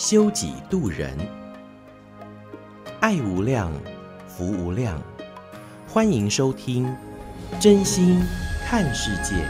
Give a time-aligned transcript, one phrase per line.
[0.00, 1.14] 修己度人，
[3.00, 3.70] 爱无量，
[4.26, 4.98] 福无量。
[5.86, 6.90] 欢迎收听
[7.60, 8.18] 真心
[8.64, 9.46] 看世界，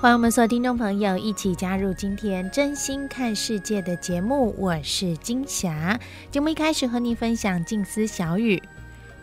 [0.00, 4.54] 欢迎我们所有听众朋友一起加入今天真心看世界的节目。
[4.56, 6.00] 我是金霞。
[6.30, 8.62] 节目一开始和你分享静思小语：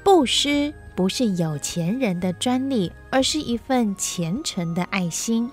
[0.04, 5.50] 布施不是有钱人的专利，而是一份虔诚的爱心。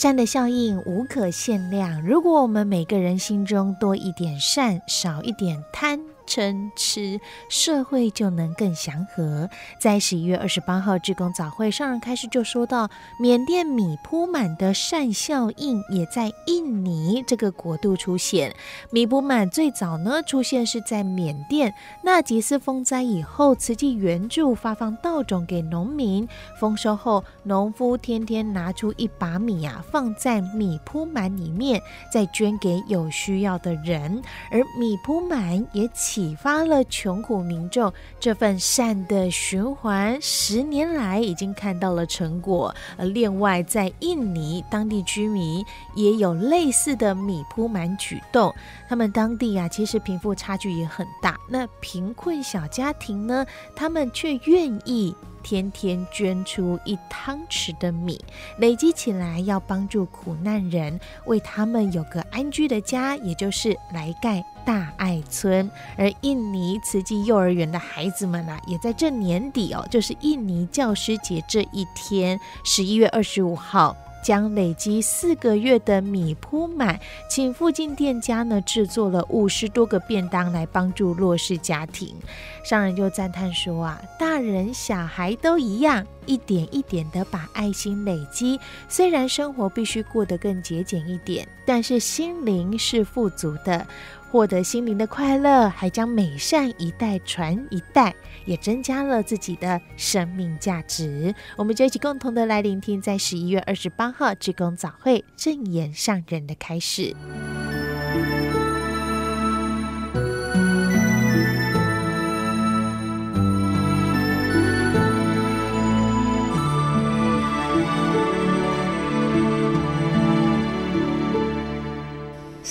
[0.00, 2.02] 善的效应无可限量。
[2.02, 6.00] 如果我们每个人心中多一点善，少一点贪。
[6.30, 9.50] 嗔痴，社会就能更祥和。
[9.80, 18.54] 在十一月二十八号志工早会上人开始就说到，缅甸米铺满的善效应也在印尼这个国度出现。
[18.92, 26.28] 米铺满最早呢出现是在缅甸，那几次风灾以后，慈济援助发放稻种给农民，
[26.60, 34.22] 丰收后，农夫天天拿出一把米啊放在米铺满里面，再捐给有需要的人，
[34.52, 36.19] 而米铺满也起。
[36.20, 42.74] 启发了穷苦民众这份善的循环，十年来已经看到了成果。
[42.98, 48.54] 而另外，在印尼当地居民也有类似的米铺满举动。
[48.86, 51.40] 他们当地啊，其实贫富差距也很大。
[51.48, 55.16] 那贫困小家庭呢，他们却愿意。
[55.42, 58.22] 天天捐出一汤匙的米，
[58.58, 65.68] 累积起来要帮助苦难人，为他们有个安居的家，也就是来盖大爱村。
[65.96, 73.96] 而印尼慈济幼儿园的孩子们啊，也在这年底哦，就是印尼教师节这一天，十一月二十五号。
[74.22, 77.00] 将累积四个月的米铺满，
[77.30, 82.14] 请附近店家呢制作了五十多个便当来帮助弱势家庭。
[82.62, 88.60] 商人就赞叹说啊，大人小孩都一样，一点一点的把爱心累积。
[88.90, 93.86] 虽然生活必须过得更节俭一点，但是心灵是富足的。
[94.30, 98.14] 获得心灵的快乐，还将美善一代传一代，
[98.44, 101.34] 也增加了自己的生命价值。
[101.56, 107.14] 我们就一起共同的来聆听，在十一月二十八号志工早会正言上人的开始。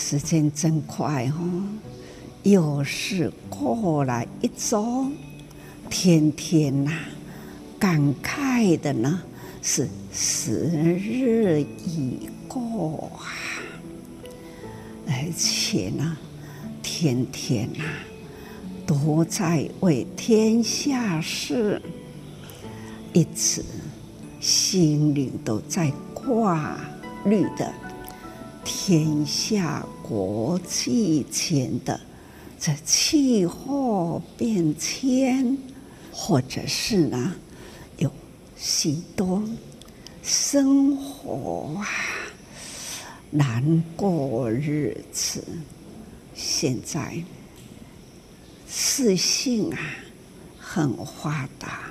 [0.09, 1.64] 时间真快哦，
[2.42, 5.06] 又是过了一周，
[5.88, 6.92] 天天呐、
[7.78, 9.22] 感慨的呢
[9.62, 13.22] 是时日已过啊，
[15.06, 16.18] 而且呢，
[16.81, 17.84] 天天呐、
[18.88, 21.80] 都在为天下事，
[23.14, 23.64] 一直
[24.40, 26.76] 心里都在挂
[27.26, 27.72] 虑的。
[28.66, 32.02] 天下国际间的
[32.59, 35.56] 这气候变迁，
[36.12, 37.36] 或者是呢，
[38.00, 38.12] 有
[38.58, 39.44] 许多
[40.24, 41.86] 生活啊
[43.30, 45.44] 难过日子。
[46.34, 47.24] 现在
[48.68, 49.78] 视讯啊
[50.58, 51.81] 很发达，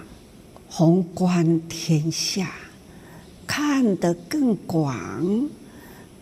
[0.69, 2.50] 宏观天下，
[3.47, 5.49] 看得更广。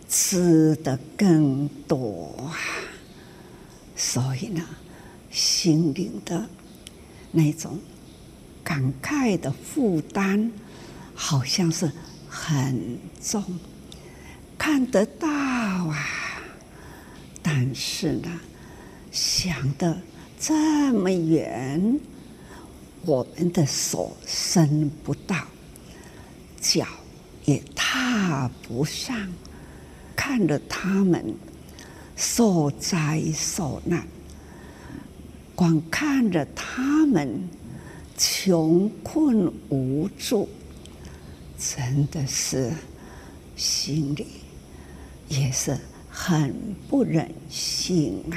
[0.09, 2.55] 吃的更多啊，
[3.95, 4.63] 所以呢，
[5.29, 6.47] 心灵的
[7.31, 7.77] 那种
[8.63, 10.51] 感慨的负担，
[11.13, 11.91] 好像是
[12.29, 13.43] 很重，
[14.57, 16.07] 看得到啊，
[17.41, 18.39] 但是呢，
[19.11, 20.01] 想得
[20.39, 21.99] 这么远，
[23.03, 25.35] 我们的手伸不到，
[26.61, 26.87] 脚
[27.43, 29.29] 也踏不上。
[30.17, 31.33] 看着他们
[32.17, 34.05] 受灾受难，
[35.55, 37.47] 光看着他们
[38.17, 40.49] 穷困无助，
[41.57, 42.73] 真的是
[43.55, 44.25] 心里
[45.29, 45.77] 也是
[46.09, 46.53] 很
[46.89, 48.35] 不忍心啊！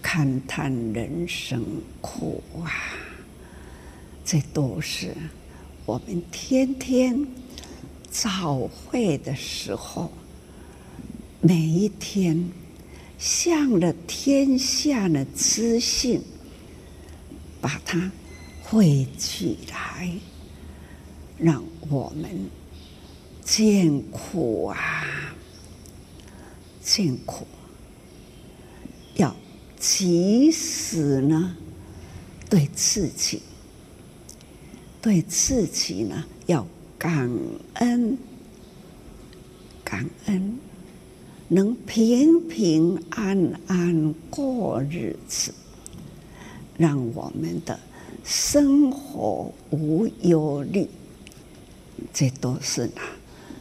[0.00, 1.62] 感叹人生
[2.00, 2.72] 苦啊！
[4.24, 5.14] 这都是
[5.84, 7.26] 我们天天。
[8.10, 10.10] 早会的时候，
[11.40, 12.50] 每一天
[13.18, 16.20] 向着天下的资讯，
[17.60, 18.10] 把它
[18.62, 20.10] 汇聚来，
[21.38, 22.48] 让我们
[23.44, 25.04] 见苦啊，
[26.82, 27.46] 见苦，
[29.16, 29.34] 要
[29.78, 31.56] 及时呢，
[32.48, 33.42] 对自己，
[35.00, 36.66] 对自己呢，要
[36.98, 37.30] 感
[37.74, 38.18] 恩，
[39.84, 40.58] 感恩。
[41.50, 45.54] 能平平安安过日子，
[46.76, 47.80] 让我们的
[48.22, 50.86] 生活无忧虑，
[52.12, 53.00] 这都是呢，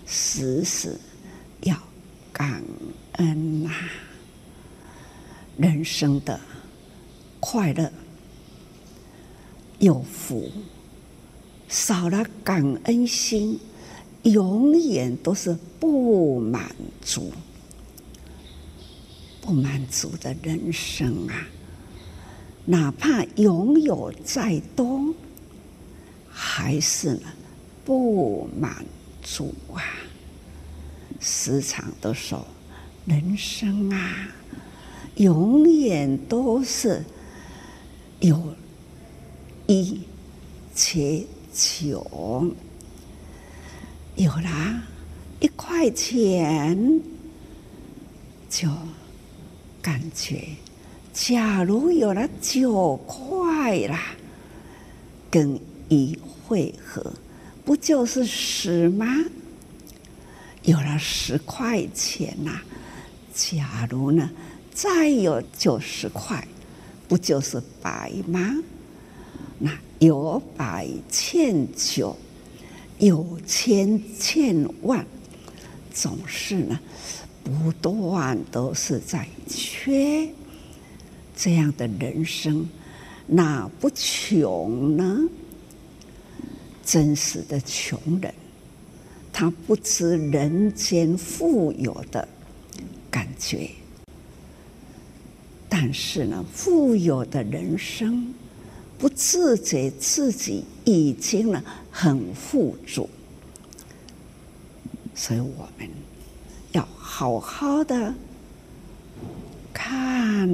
[0.06, 1.00] 时时
[1.62, 1.78] 要
[2.34, 2.62] 感
[3.14, 3.72] 恩呐。
[5.56, 6.40] 人生的
[7.40, 7.90] 快乐
[9.80, 10.52] 有福，
[11.68, 13.60] 少了感恩心，
[14.24, 17.32] 永远都是不满足。
[19.42, 21.48] 不满足的人生啊，
[22.66, 25.14] 哪怕拥有再多，
[26.30, 27.22] 还是呢
[27.86, 28.86] 不满
[29.24, 29.82] 足啊。
[31.22, 32.46] 时常都说，
[33.06, 34.28] 人生啊，
[35.16, 37.04] 永远都是
[38.20, 38.54] 有
[39.66, 40.02] 一
[40.76, 41.26] 且
[41.58, 42.54] 穷，
[44.16, 44.84] 有了
[45.40, 47.02] 一块钱
[48.48, 48.70] 就。
[49.80, 50.44] 感觉，
[51.14, 54.02] 假如有了九块啦，
[55.32, 55.58] 跟
[55.88, 57.14] 一会合，
[57.64, 59.06] 不就是十吗？
[60.64, 62.60] 有了十块钱呐，
[63.34, 64.30] 假如呢，
[64.74, 66.46] 再有九十块，
[67.08, 68.58] 不就是百吗？
[69.60, 72.16] 那有百千九，
[73.00, 75.06] 有千千万，
[75.94, 76.80] 总是呢。
[77.44, 80.28] 不断都是在缺，
[81.34, 82.68] 这样的人生
[83.26, 85.18] 哪不穷呢？
[86.84, 88.34] 真实的穷人，
[89.32, 92.28] 他不知人间富有的
[93.10, 93.70] 感觉，
[95.70, 98.34] 但是呢，富有的人生
[98.98, 103.10] 不自觉自己已经呢很富足，
[105.16, 105.90] 所以我们。
[106.74, 108.14] 要好好的
[109.74, 110.48] 看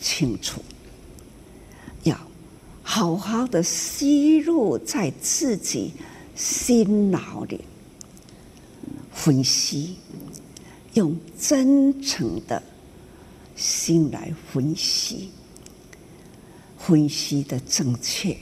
[0.00, 0.60] 清楚，
[2.02, 2.18] 要
[2.82, 5.92] 好好的吸入在自己
[6.34, 7.60] 心脑里，
[9.12, 9.96] 分析，
[10.94, 12.60] 用真诚的
[13.54, 15.30] 心来分析，
[16.86, 18.36] 分析的正确。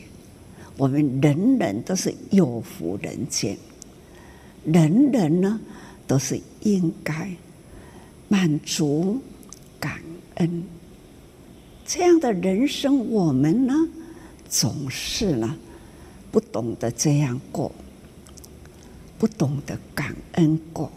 [0.77, 3.57] 我们人人都是有福人间，
[4.67, 5.59] 人人呢，
[6.07, 7.35] 都是应该
[8.29, 9.19] 满足、
[9.81, 9.99] 感
[10.35, 10.63] 恩
[11.87, 13.09] 这样的人生。
[13.09, 13.73] 我们呢，
[14.47, 15.57] 总是呢
[16.31, 17.73] 不懂得这样过，
[19.19, 20.93] 不懂得感恩过，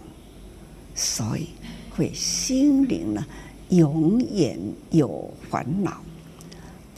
[0.94, 1.48] 所以
[1.92, 3.26] 会心灵呢
[3.70, 4.60] 永远
[4.90, 6.02] 有烦恼、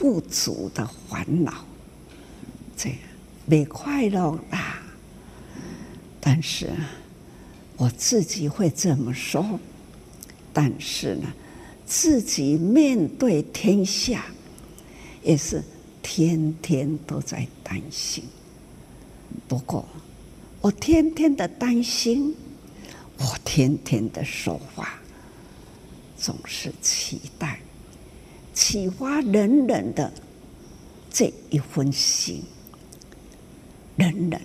[0.00, 1.64] 不足的烦恼，
[2.76, 2.98] 这样
[3.46, 4.82] 没快乐啦。
[6.18, 6.70] 但是。
[7.76, 9.58] 我自己会这么说，
[10.52, 11.32] 但是呢，
[11.86, 14.26] 自己面对天下，
[15.22, 15.64] 也是
[16.02, 18.22] 天天都在担心。
[19.48, 19.88] 不过，
[20.60, 22.36] 我天天的担心，
[23.16, 25.00] 我天天的说话，
[26.18, 27.60] 总是期待
[28.60, 30.12] 启发人人的
[31.10, 32.42] 这一份心。
[33.96, 34.38] 人人，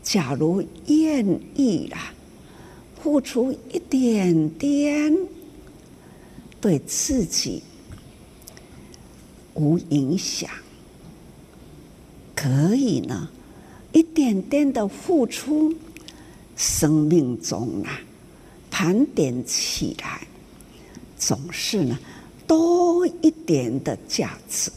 [0.00, 2.14] 假如愿意啦。
[3.02, 5.12] 付出一点点，
[6.60, 7.64] 对自己
[9.54, 10.48] 无影响，
[12.36, 13.28] 可以呢，
[13.92, 15.74] 一点点的付出，
[16.56, 18.00] 生命中啊，
[18.70, 20.26] 盘点起来，
[21.16, 21.98] 总是呢，
[22.48, 24.72] 多一点的价值。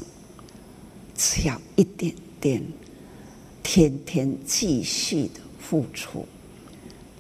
[1.16, 2.64] 只要一点点，
[3.64, 6.28] 天天继续的付出。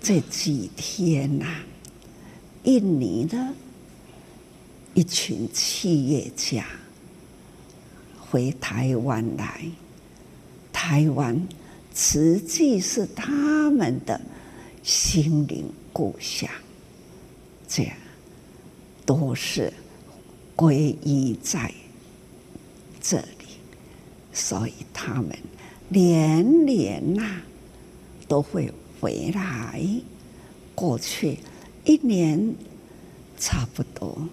[0.01, 1.45] 这几天呐、
[2.63, 3.53] 印尼的
[4.95, 6.65] 一群企业家
[8.19, 9.63] 回台湾来，
[10.73, 11.39] 台湾
[11.93, 14.19] 实际是他们的
[14.81, 16.49] 心灵故乡，
[17.67, 17.95] 这样
[19.05, 19.71] 都是
[20.61, 21.73] 皈依在
[23.01, 23.47] 这里，
[24.31, 25.35] 所以他们
[25.89, 27.41] 年年呐、
[28.27, 28.71] 都会。
[29.01, 29.83] 回来，
[30.75, 31.39] 过去
[31.85, 32.53] 一年
[33.39, 34.29] 差不多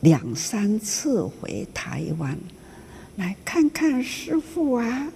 [0.00, 2.36] 两三次回台湾，
[3.14, 5.12] 来看看师傅啊，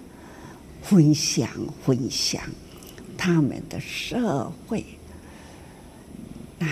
[0.81, 1.49] 分享
[1.85, 2.41] 分享
[3.17, 4.85] 他们的社会。
[6.59, 6.65] 啊，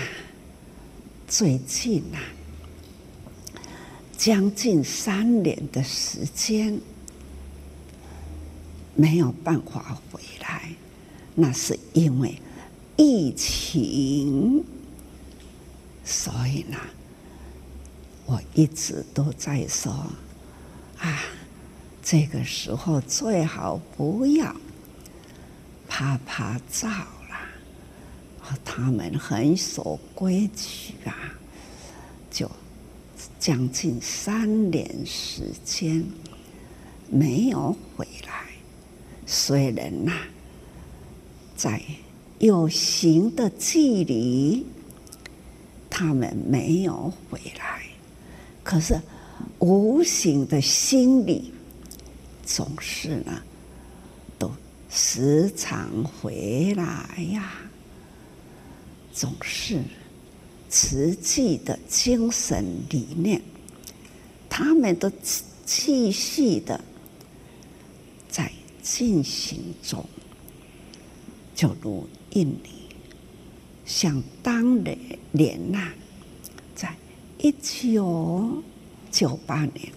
[1.28, 2.16] 最近啊，
[4.24, 6.78] 将近三年的时间
[8.94, 10.70] 没有办法回来，
[11.34, 12.40] 那是因为
[12.96, 14.64] 疫情。
[16.04, 16.78] 所以呢，
[18.24, 19.92] 我一直都在说
[21.00, 21.24] 啊，
[22.00, 24.54] 这个时候最好不要
[25.88, 28.56] 拍拍照了。
[28.64, 31.34] 他们很守规矩啊，
[32.30, 32.48] 就
[33.38, 36.04] 将近三年时间
[37.10, 38.46] 没有回来。
[39.26, 40.12] 虽然呐、
[41.56, 41.82] 在
[42.38, 44.66] 有形的距离。
[45.94, 47.82] 他们没有回来，
[48.64, 48.98] 可是
[49.58, 51.52] 无形的心里
[52.42, 53.42] 总是呢，
[54.38, 54.50] 都
[54.88, 57.52] 时常回来呀。
[59.12, 59.82] 总是
[60.72, 63.42] 慈济的精神理念，
[64.48, 65.12] 他们都
[65.66, 66.80] 继续的
[68.26, 68.50] 在
[68.80, 70.02] 进行中，
[71.54, 72.70] 就如印尼。
[73.84, 75.92] 像当年呐，
[76.74, 76.96] 在
[77.36, 78.62] 一九
[79.10, 79.92] 九八年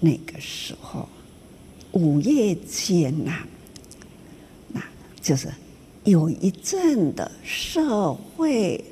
[0.00, 1.08] 那个时候，
[1.92, 3.38] 五月间呐，
[4.68, 4.82] 那
[5.22, 5.48] 就是
[6.04, 8.84] 有一阵的社会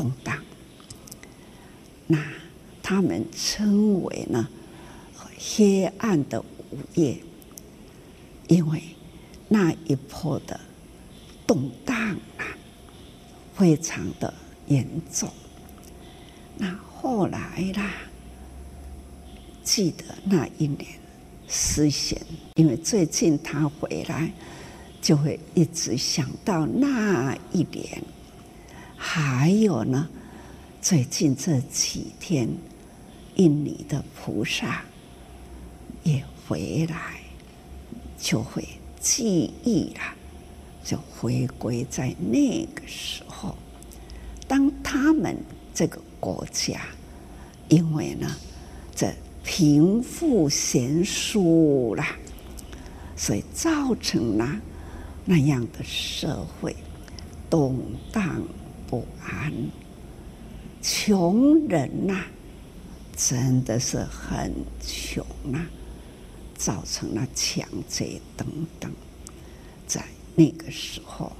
[0.00, 0.42] 动荡，
[2.06, 2.18] 那
[2.82, 4.48] 他们称为呢
[5.38, 7.18] 黑暗的午夜，
[8.48, 8.82] 因为
[9.48, 10.58] 那一波的
[11.46, 12.46] 动荡啊。
[13.52, 14.32] 非常的
[14.68, 15.28] 严重。
[16.56, 17.92] 那后来啦，
[19.62, 20.86] 记得那一年，
[21.46, 22.18] 思贤，
[22.54, 24.32] 因为最近他回来，
[25.02, 28.02] 就会一直想到那一年。
[29.02, 30.06] 还有呢，
[30.82, 32.46] 最近这几天，
[33.36, 34.84] 印尼的菩萨
[36.02, 37.18] 也回来，
[38.18, 38.62] 就会
[39.00, 40.00] 记忆了。
[40.84, 43.56] 就回归在那个时候，
[44.46, 45.34] 当他们
[45.72, 46.82] 这个国家，
[47.68, 48.30] 因为呢，
[48.94, 49.10] 这
[49.42, 52.16] 贫富悬殊啦，
[53.16, 54.60] 所以造成了
[55.24, 56.76] 那样的社会
[57.48, 57.78] 动
[58.12, 58.42] 荡
[58.90, 59.52] 不安，
[60.82, 62.24] 穷人呐、
[63.16, 65.64] 真的是很穷啊，
[66.56, 68.46] 造成了抢劫等
[68.80, 68.92] 等，
[69.86, 70.04] 在。
[70.36, 71.32] 那个时候，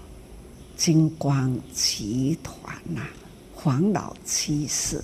[0.77, 3.07] 金光集团呐、
[3.55, 5.03] 黄老七世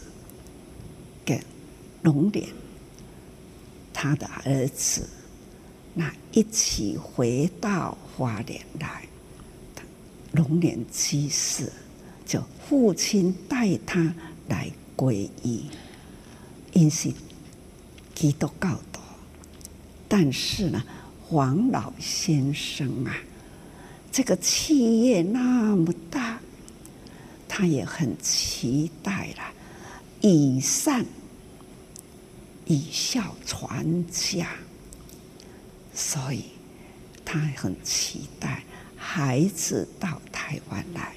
[1.24, 1.40] 跟
[2.02, 2.46] 龙莲
[3.94, 5.08] 他的儿子，
[5.94, 9.06] 那一起回到花莲来。
[10.32, 11.72] 龙莲七世
[12.26, 14.12] 就父亲带他
[14.48, 15.66] 来皈依，
[16.72, 17.12] 因是
[18.14, 19.00] 基督教徒，
[20.08, 20.82] 但是呢，
[21.22, 23.16] 黄老先生啊。
[24.10, 26.40] 这个企业那么大，
[27.46, 29.52] 他也很期待了，
[30.20, 31.04] 以善
[32.64, 34.48] 以孝传家，
[35.94, 36.46] 所以
[37.24, 38.64] 他很期待
[38.96, 41.12] 孩子到台湾来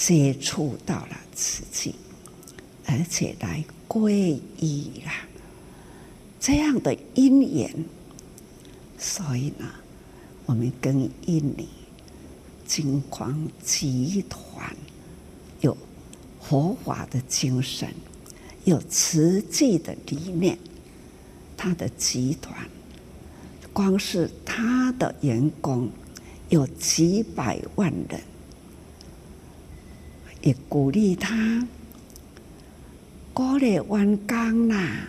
[0.00, 1.94] 接触到了慈济，
[2.86, 5.12] 而且来皈依了，
[6.40, 7.84] 这样的因缘，
[8.98, 9.70] 所以呢，
[10.46, 11.68] 我们跟印尼。
[12.66, 14.74] 金光集团
[15.60, 15.76] 有
[16.40, 17.92] 佛法的精神，
[18.64, 20.58] 有慈济的理念。
[21.58, 22.56] 他的集团
[23.72, 25.90] 光是他的员工
[26.48, 28.20] 有几百万人，
[30.42, 31.66] 也鼓励他
[33.32, 35.08] 鼓励完工啦，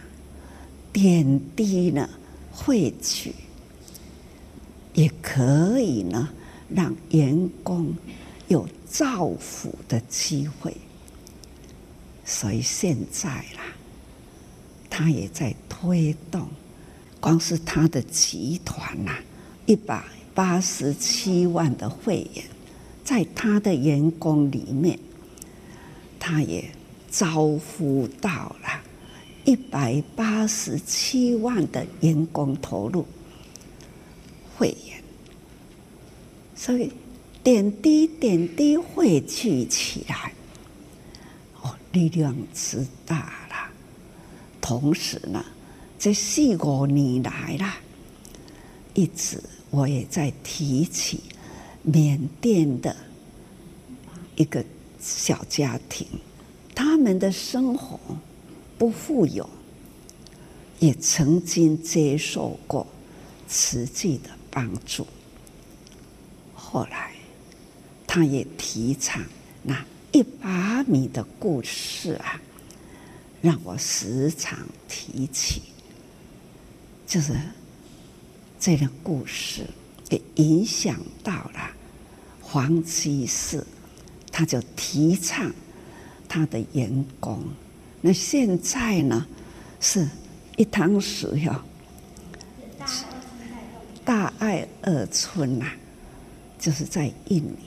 [0.93, 2.09] 点滴呢
[2.51, 3.33] 汇聚，
[4.93, 6.29] 也可以呢。
[6.73, 7.93] 让员工
[8.47, 10.73] 有造福的机会，
[12.23, 13.75] 所以现在啦，
[14.89, 16.47] 他也在推动。
[17.19, 19.17] 光是他的集团呐，
[19.65, 20.01] 一百
[20.33, 22.45] 八十七万的会员，
[23.03, 24.97] 在他的员工里面，
[26.23, 26.63] 他也
[27.09, 28.79] 招呼到了
[29.43, 33.03] 一百八十七万的员工投入
[34.55, 35.03] 会员。
[36.55, 36.91] 所以
[37.43, 40.31] 点滴点滴汇聚起来，
[41.59, 43.71] 哦，力量之大了。
[44.61, 45.43] 同时呢，
[45.97, 47.73] 这四五年来了，
[48.93, 51.19] 一直我也在提起
[51.81, 52.95] 缅甸的
[54.35, 54.63] 一个
[55.01, 56.07] 小家庭，
[56.75, 57.99] 他们的生活
[58.77, 59.49] 不富有，
[60.79, 62.85] 也曾经接受过
[63.47, 65.07] 慈济的帮助。
[66.53, 67.13] 后来，
[68.05, 69.23] 他也提倡
[69.63, 72.39] 那一把米的故事啊，
[73.41, 75.63] 让我时常提起。
[77.07, 77.35] 就是
[78.57, 79.65] 这个故事
[80.09, 81.71] 也影响到了
[82.41, 83.65] 黄居士，
[84.31, 85.51] 他就提倡
[86.27, 87.43] 他的员工。
[88.01, 89.25] 那现在呢，
[89.79, 90.07] 是
[90.57, 91.61] 一堂史哟，
[94.03, 95.65] 大爱二村呐。
[96.57, 97.57] 就是在印尼，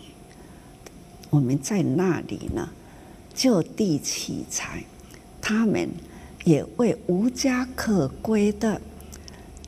[1.29, 2.71] 我们在那里呢，
[3.35, 4.85] 就地取材，
[5.41, 5.91] 他们
[6.45, 8.81] 也为无家可归的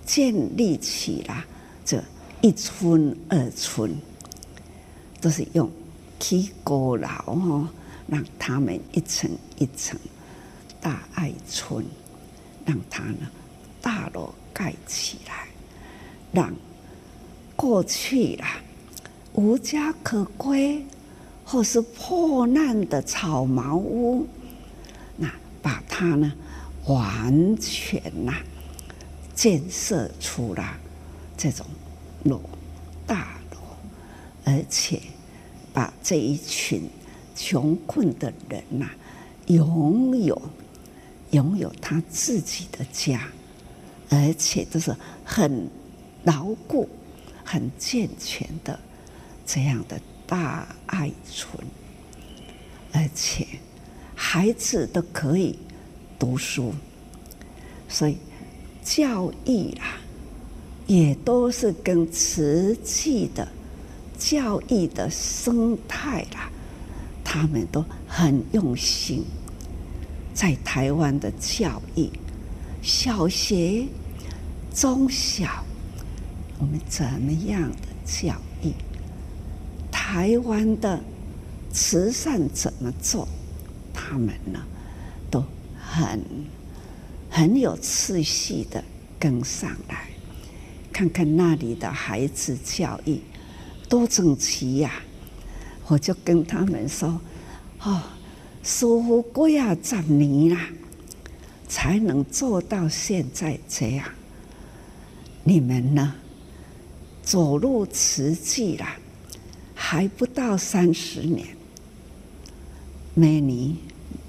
[0.05, 1.45] 建立起了
[1.85, 2.01] 这
[2.41, 3.97] 一村二村，
[5.21, 5.69] 都是用
[6.19, 7.69] 起高楼哦，
[8.07, 9.99] 让他们一层一层
[10.81, 11.85] 大爱村，
[12.65, 13.31] 让他呢
[13.81, 15.49] 大楼盖起来，
[16.33, 16.55] 让
[17.55, 18.61] 过去啦。
[19.35, 20.85] 无家可归，
[21.45, 24.27] 或是破烂的草茅屋，
[25.17, 25.31] 那
[25.61, 26.33] 把它呢
[26.87, 28.33] 完全呐
[29.35, 30.65] 建设出了
[31.37, 31.67] 这种
[32.25, 32.41] 楼
[33.07, 33.59] 大楼，
[34.47, 35.03] 而且
[35.77, 36.89] 把这一群
[37.35, 38.89] 穷困的人呐
[39.49, 40.41] 拥有
[41.33, 43.29] 拥有他自己的家，
[44.09, 45.69] 而且都是很
[46.25, 46.89] 牢固、
[47.45, 48.81] 很健全的。
[49.45, 51.63] 这样的大爱村，
[52.93, 53.47] 而且
[54.15, 55.59] 孩子都可以
[56.19, 56.73] 读书，
[57.87, 58.17] 所以
[58.83, 60.01] 教育啊，
[60.87, 63.47] 也都是跟瓷器的
[64.19, 66.51] 教育的生态啦，
[67.25, 69.25] 他们都很用心，
[70.35, 72.11] 在台湾的教育，
[72.83, 73.87] 小学、
[74.75, 75.65] 中小，
[76.59, 78.73] 我们怎么样的教育？
[79.91, 81.03] 台湾的
[81.73, 83.29] 慈善怎么做？
[83.93, 84.61] 他们呢，
[85.31, 85.45] 都
[85.79, 86.23] 很
[87.29, 88.83] 很有次序的
[89.19, 90.09] 跟上来，
[90.93, 93.21] 看看那里的孩子教育
[93.89, 95.03] 多整齐呀！
[95.87, 97.21] 我就跟他们说
[97.83, 98.03] ：“哦，
[98.63, 100.69] 师父过呀，几年啦，
[101.69, 104.09] 才能做到现在这样。
[105.45, 106.15] 你们呢，
[107.23, 108.97] 走入慈济啦。”
[109.79, 111.47] 还不到三十年，
[113.15, 113.77] 明年、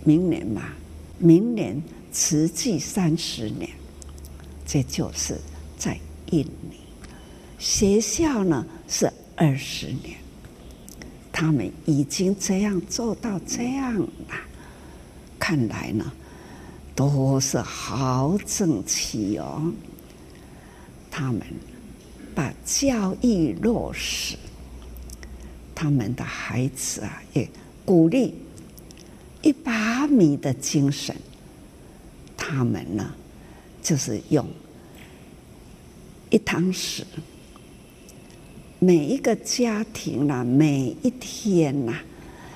[0.04, 0.62] 明年嘛，
[1.18, 3.68] 明年慈济三十年，
[4.68, 5.40] 这就是
[5.78, 5.98] 在
[6.32, 6.78] 印尼。
[7.58, 10.18] 学校呢是二十年，
[11.32, 14.10] 他们已经这样做到这样了，
[15.40, 16.12] 看来呢
[16.96, 19.72] 都是好整齐哦。
[21.12, 21.42] 他们
[22.36, 24.36] 把教育落实。
[25.76, 27.48] 他们的孩子啊，也
[27.86, 28.34] 鼓励
[29.44, 31.16] 一把米的精神。
[32.36, 33.14] 他们呢，
[33.84, 34.44] 就是用
[36.32, 37.04] 一汤匙，
[38.80, 42.00] 每一个家庭呢，每一天呐，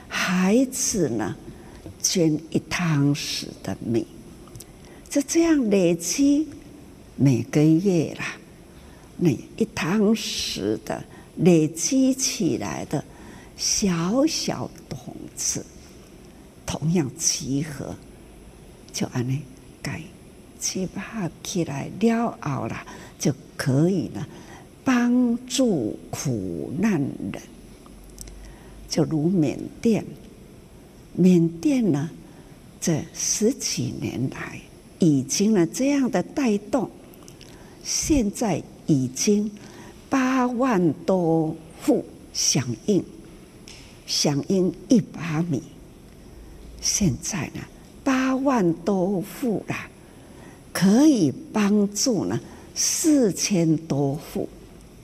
[0.08, 1.36] 孩子呢，
[2.02, 4.06] 捐一汤匙的米，
[5.10, 6.48] 就这样累积
[7.16, 8.38] 每个月啦，
[9.18, 11.04] 那一汤匙的
[11.38, 13.04] 累积起来的。
[13.58, 15.64] 小小桶子，
[16.66, 17.96] 同样集合，
[18.92, 19.40] 就按呢
[19.84, 20.02] 盖
[20.60, 22.84] 七八起来了后啦，
[23.20, 24.28] 就可以了
[24.84, 27.42] 帮助苦难人。
[28.90, 30.06] 就如缅甸，
[31.14, 32.10] 缅甸呢
[32.80, 34.60] 这十几年来
[35.00, 36.90] 已经呢这样的带动，
[37.84, 39.50] 现在已经
[40.10, 43.04] 八万多户响应。
[44.08, 45.64] 响应一把米，
[46.82, 47.62] 现在呢
[48.04, 49.90] 八万多户啦，
[50.74, 52.38] 可以帮助呢
[52.76, 54.50] 四千多户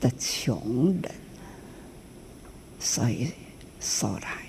[0.00, 1.14] 的穷人。
[2.80, 3.28] 所以
[3.80, 4.46] 说来，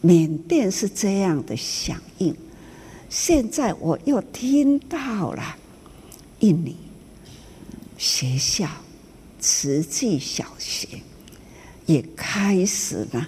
[0.00, 2.34] 缅甸是这样的响应。
[3.08, 5.56] 现在我又听到了
[6.40, 6.76] 印尼
[7.96, 8.68] 学校
[9.38, 10.88] 慈济小学
[11.86, 13.26] 也开始呢。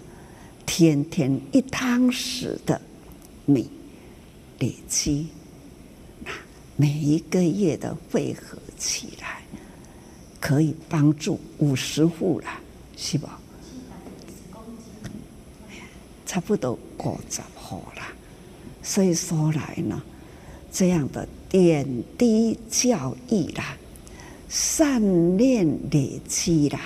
[0.71, 2.79] 天天一汤匙的
[3.47, 3.71] 米
[4.59, 5.29] 累积，
[6.23, 6.31] 那
[6.77, 9.38] 每一个月的汇合起来，
[10.41, 12.47] 可以帮助五十户了，
[12.97, 13.41] 是吧？
[16.27, 18.03] 差不多五十户了。
[18.83, 20.03] 所以说来呢，
[20.73, 23.77] 这样的点滴教育啦，
[24.49, 26.81] 善念累积啦，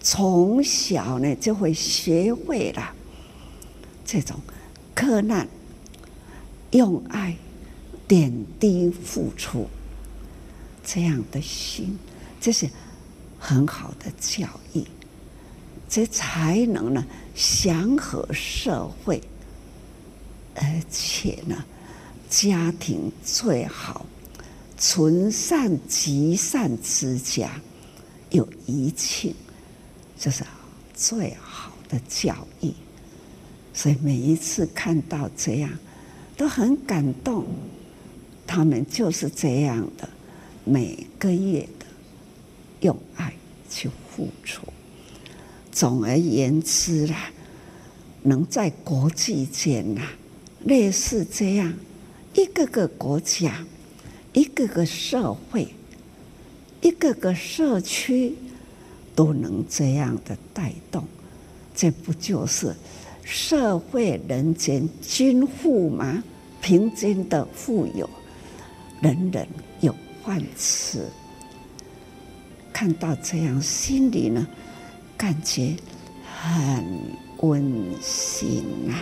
[0.00, 2.92] 从小呢就会学会了
[4.04, 4.36] 这种
[4.94, 5.46] 克难。
[6.72, 7.34] 用爱
[8.06, 9.66] 点滴付出，
[10.84, 11.98] 这样的心，
[12.40, 12.68] 这是
[13.38, 14.84] 很好的教育，
[15.88, 19.22] 这才能呢祥和社会，
[20.54, 21.64] 而且呢
[22.28, 24.06] 家庭最好，
[24.78, 27.50] 纯善积善之家
[28.30, 29.34] 有余庆，
[30.18, 30.44] 这是
[30.94, 32.72] 最好的教育。
[33.72, 35.70] 所以每一次看到这样。
[36.38, 37.44] 都很感动，
[38.46, 40.08] 他们就是这样的，
[40.64, 41.68] 每个月
[42.80, 43.32] 用爱
[43.68, 44.62] 去付出。
[45.70, 47.30] 总而言之啦，
[48.22, 50.02] 能在国际间呐，
[50.64, 51.72] 类似这样
[52.34, 53.64] 一个个国家、
[54.32, 55.68] 一个个社会、
[56.80, 58.34] 一个个社区
[59.14, 61.04] 都能这样的带动，
[61.74, 62.74] 这不就是？
[63.22, 66.24] 社会人间均富吗？
[66.62, 68.08] 平均的富有，
[69.02, 69.46] 人人
[69.80, 71.04] 有饭吃。
[72.78, 74.46] 看到这样，心里呢，
[75.16, 75.74] 感觉
[76.24, 76.84] 很
[77.38, 78.94] 温馨啊。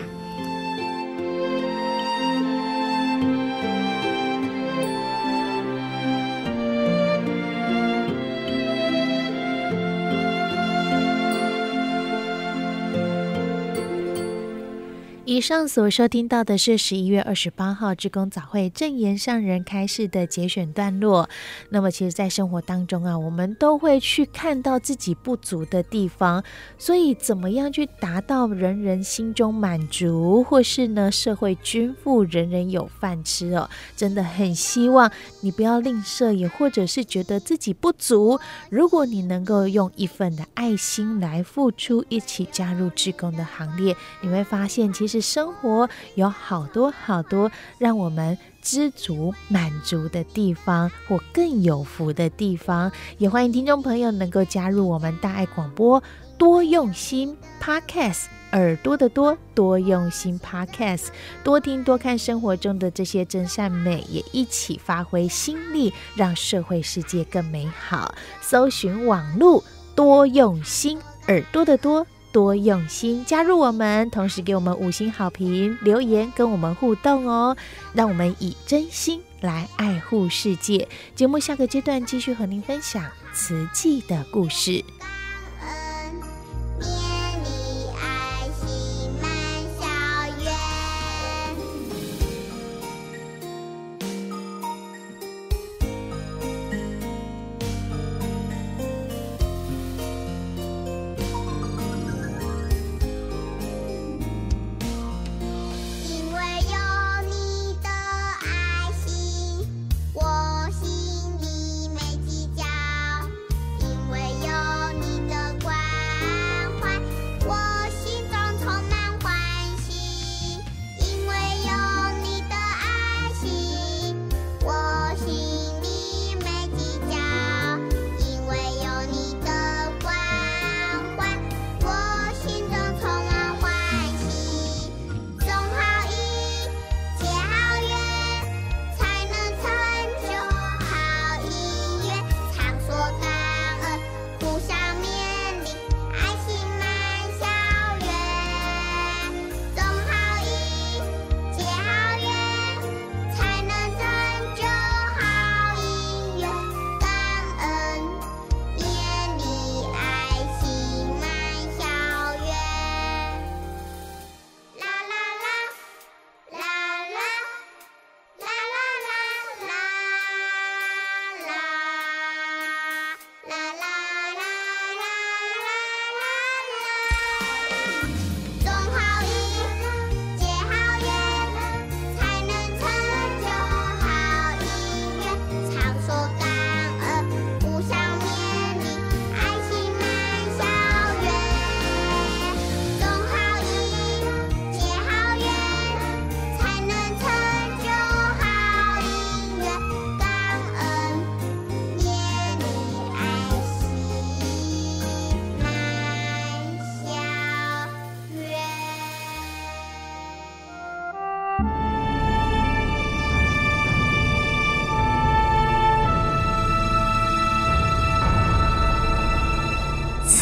[15.37, 21.29] 以上所收听到的是十一月二十八号志工早会正言上人开示的节选段落。
[21.69, 26.43] 那么，其实，在生活当中啊，我们都会去看到自己不足的地方，
[26.79, 33.69] 所以，怎么样去达到人人心中满足，或是呢，社会均富，人人有饭吃哦？
[33.95, 38.41] 真的很希望你不要吝啬，也或者是觉得自己不足。
[38.71, 45.26] 如果你能够用一份的爱心来付出，一起加入志工的行列，你会发现，其实。
[45.27, 52.93] 生活有好多好多让我们知足满足的地方，或更有福的地方。
[53.19, 56.01] 也欢迎听众朋友能够加入我们大爱广播
[56.39, 61.09] 多用心 Podcast，耳朵的多多用心 Podcast，
[61.43, 68.15] 多听多看生活中的这些真善美，也一起发挥心力，让社会世界更美好。
[68.41, 69.65] 搜寻网路
[69.97, 72.07] 多用心，耳朵的多。
[72.33, 77.57] 多用心加入我们，同时给我们五星好评、留言跟我们互动哦，
[77.93, 80.89] 让我们以真心来爱护世界。
[81.15, 84.85] 节目下个阶段继续和您分享瓷器的故事。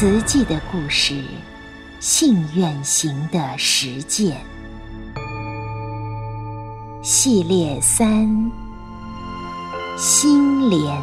[0.05, 1.25] 慈济的故事，
[1.99, 4.37] 信愿行的实践
[7.03, 8.29] 系列三：
[9.97, 10.95] 心莲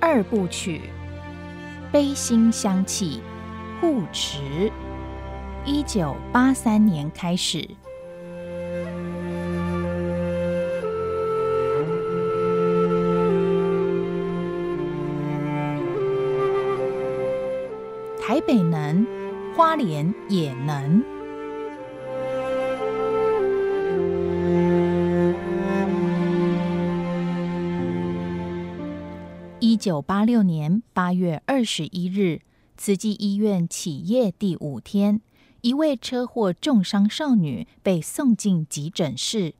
[0.00, 0.80] 二部曲，
[1.92, 3.20] 悲心相契，
[3.82, 4.72] 护持。
[5.66, 7.68] 一九八三年开始。
[19.68, 21.04] 花莲也能。
[29.60, 32.40] 一九八六年八月二十一日，
[32.78, 35.20] 慈济医院起业第五天。
[35.60, 39.52] 一位车祸重伤少女被送进急诊室。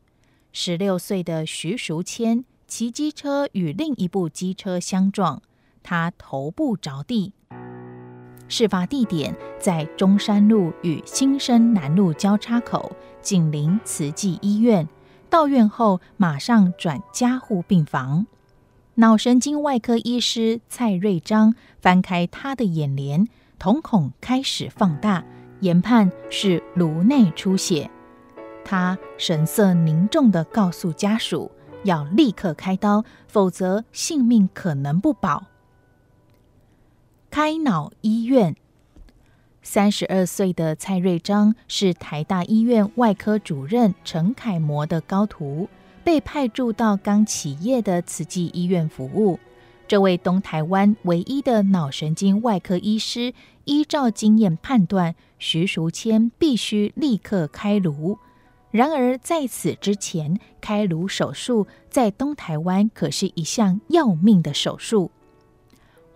[0.54, 5.42] 十六岁的徐淑谦骑机车与另一部机车相撞，
[5.82, 7.34] 她头部着地。
[8.48, 14.88] 事发地点在中山路与新生南路交叉口，紧邻慈济医院。
[15.30, 18.26] 到院后马上转加护病房。
[18.94, 25.24] 脑神经外科医师蔡瑞章翻开他的眼帘，瞳孔开始放大。
[25.60, 27.90] 研判是颅内出血，
[28.64, 31.50] 他神色凝重地告诉家属，
[31.82, 35.44] 要立刻开刀，否则性命可能不保。
[37.30, 38.56] 开脑医院，
[39.62, 45.68] 三十二岁的蔡瑞章是台大医院外科主任陈楷模的高徒，
[46.02, 49.38] 被派驻到刚起业的慈济医院服务。
[49.86, 53.34] 这位东台湾唯一的脑神经外科医师，
[53.66, 58.18] 依照经验判断，徐淑谦必须立刻开颅。
[58.70, 65.10] 然而在此之前，开颅手术在东台湾可是一项要命的手术。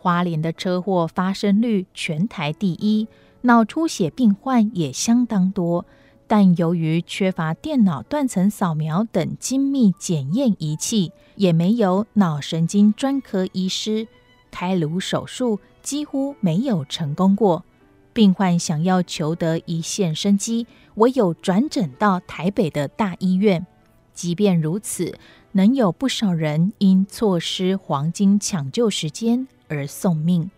[0.02, 3.06] 花莲的车祸发生率全台第一，
[3.42, 5.86] 脑出血病患也相当多。
[6.26, 14.08] 但由于缺乏电脑断层扫描等精密检验仪器，也没有脑神经专科医师，
[14.50, 17.64] 开颅手术几乎没有成功过。
[18.12, 23.64] 病患想要求得一线生机，唯有转诊到台北的大医院。
[24.12, 25.14] 即便如此，
[25.52, 30.50] 仍有不少人因错失黄金抢救时间而送命。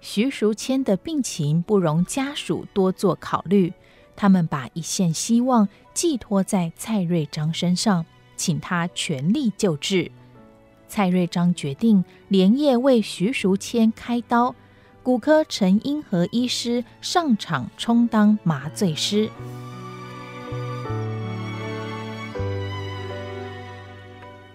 [0.00, 3.72] 徐淑谦的病情不容家属多做考虑。
[4.14, 10.10] 他们把一线希望寄托在蔡瑞章身上，请他全力救治。
[10.88, 14.54] 蔡瑞章决定连夜为徐淑谦开刀，
[15.02, 19.28] 骨科陈英和医师上场充当麻醉师。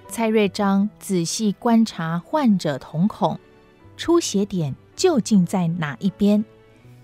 [0.07, 3.39] 蔡瑞章仔细观察患者瞳孔，
[4.01, 6.43] 出血点究竟在哪一边？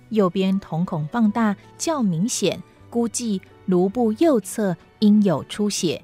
[0.10, 6.04] 右边瞳孔放大较明显，估计颅部右侧应有出血。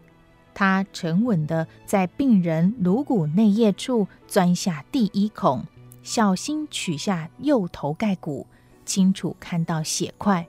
[0.54, 5.66] 他沉稳地在病人颅骨内叶处钻下第一孔，
[6.04, 8.46] 小心取下右头盖骨，
[8.86, 10.48] 清楚看到血块。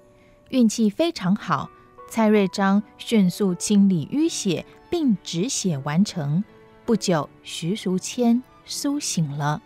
[0.50, 1.70] 运气非常好，
[2.10, 6.44] 蔡瑞章迅速清理淤血并止血完成。
[6.84, 9.62] 不久，徐淑谦苏醒了。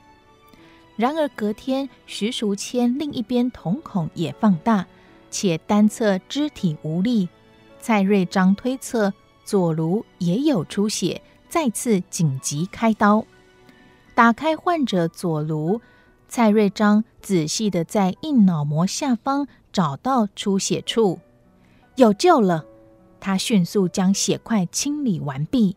[0.99, 4.85] 然而隔天，徐淑谦另一边瞳孔也放大，
[5.31, 7.29] 且单侧肢体无力。
[7.79, 9.13] 蔡瑞章推测
[9.45, 13.25] 左颅也有出血，再次紧急开刀，
[14.17, 15.81] 打开患者左颅。
[16.29, 21.21] 蔡瑞章仔细地在硬脑膜下方找到出血处，
[21.95, 22.65] 有救了。
[23.21, 25.77] 他迅速将血块清理完毕。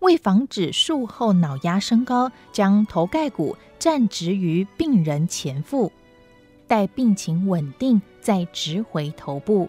[0.00, 5.92] 为防止术后脑压升高，将头盖骨站直于病人前腹，
[6.66, 9.68] 待病情稳定再植回头部。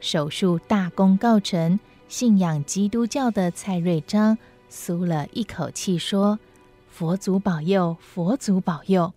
[0.00, 4.38] 手术大功告成，信仰基督教的蔡瑞章
[4.70, 6.38] 舒了一口气，说
[6.88, 9.12] ：“佛祖保佑，佛祖保佑。”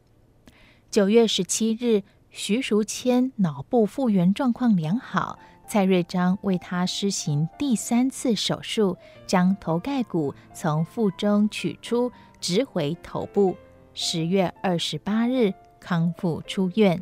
[0.89, 5.37] 九月十七日，徐淑谦脑部复原状况良好。
[5.71, 13.55] 蔡瑞章为他施行第三次手术，将头盖骨从腹中取出，植回头部。
[13.93, 17.01] 十月二十八日康复出院。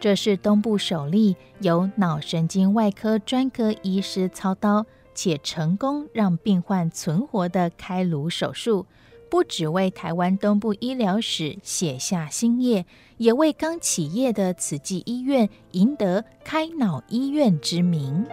[0.00, 8.86] 这是东部首例由脑神经外科专科医师操刀且成功让病患存活的开颅手术。
[9.30, 12.84] 不只为台湾东部医疗史写下新页，
[13.16, 18.26] 也为刚起业的慈济医院赢得开脑医院之名。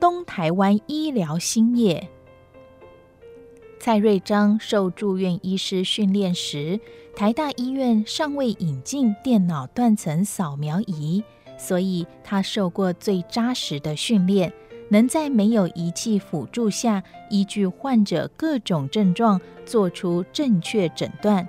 [0.00, 2.08] 东台湾医疗兴业。
[3.78, 6.80] 蔡瑞章受住院医师训练时，
[7.14, 11.22] 台大医院尚未引进电脑断层扫描仪，
[11.58, 14.52] 所以他受过最扎实的训练，
[14.88, 21.46] 能在没有仪器辅助下，依据患者各种症状做出正确诊断。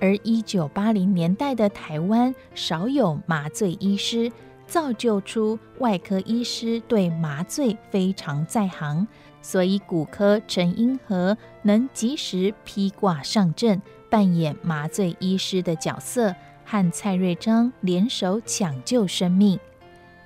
[0.00, 4.30] 而一九八零年代的台湾少有麻醉医师，
[4.66, 9.06] 造就出外科医师对麻醉非常在行。
[9.40, 19.58] 所以，骨科陈英和能及时披挂上阵，扮演麻醉医师的角色，和蔡瑞章联手抢救生命。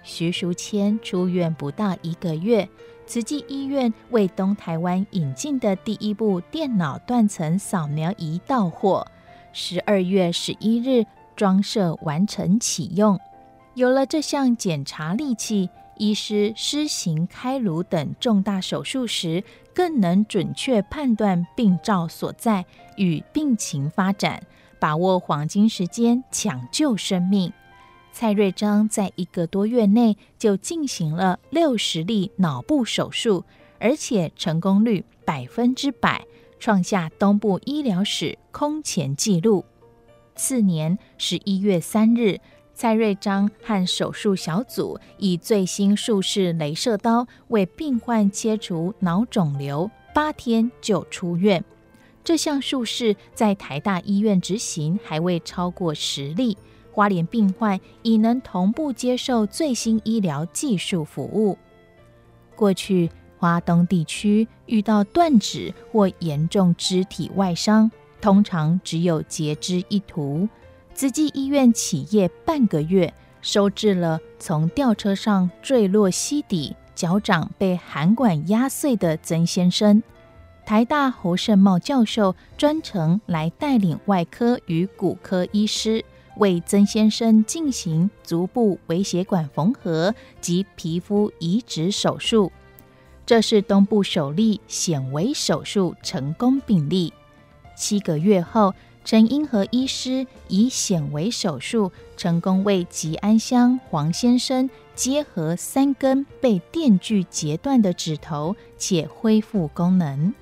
[0.02, 2.68] 徐淑谦出院不到一个月，
[3.06, 9.06] 慈济医院为东台湾引进的第一部电脑断层扫描仪到货，
[9.52, 13.18] 十二月十一日装设完成启用。
[13.74, 15.70] 有了这项检查利器。
[15.98, 22.64] 医师施行开颅等重大手术时，更能准确判断病灶所在
[22.96, 24.42] 与病情发展，
[24.80, 27.52] 把握黄金时间抢救生命。
[28.12, 33.44] 蔡瑞章在一个多月内就进行了六十例脑部手术，
[33.80, 36.26] 而且成功率百分之百，
[36.60, 39.64] 创下东部医疗史空前纪录。
[40.36, 42.40] 次年十一月三日。
[42.74, 51.62] 蔡瑞章和手术小组以最新术式雷射刀为病患切除脑肿瘤，八天就出院。
[52.24, 56.56] 这项术式在台大医院执行还未超过十例，
[56.92, 61.58] 花莲病患已能同步接受最新医疗技术服务。
[62.54, 70.48] 过去花东地区遇到断指或严重肢体外伤，通常只有截肢一途。
[70.94, 80.02] 慈济医院起业半个月，收治了从吊车上坠落溪底、脚掌被涵管压碎的曾先生。
[80.64, 86.04] 台大侯胜茂教授专程来带领外科与骨科医师，
[86.36, 92.52] 为曾先生进行足部微血管缝合及皮肤移植手术。
[93.24, 97.12] 这是东部首例显微手术成功病例。
[97.76, 98.74] 七个月后。
[99.04, 110.32] 陈英和医师以显微手术成功为吉安乡黄先生结合三根被电锯截断的指头，且恢复功能。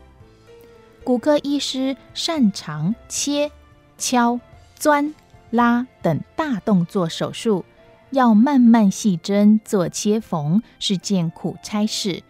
[1.02, 3.50] 骨科医师擅长切、
[3.96, 4.38] 敲、
[4.76, 5.14] 钻、
[5.50, 7.64] 拉等大动作手术，
[8.10, 12.22] 要慢慢细针做切缝是件苦差事，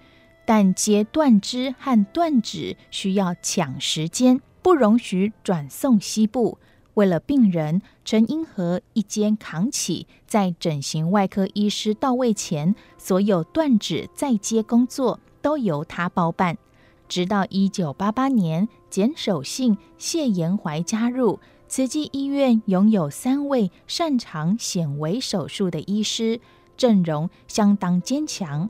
[0.44, 4.40] 但接断肢和断指需要抢时间。
[4.62, 6.58] 不容许转送西部。
[6.94, 16.58] 为了病人，陈英和一肩扛起，在整形外科医师到位前，所有断指再接工作都由他包办。
[17.08, 21.38] 直到一九八八年，简守信、谢延怀加入
[21.70, 26.40] 慈济医院，拥有三位擅长显微手术的医师，
[26.76, 28.68] 阵容相当坚强。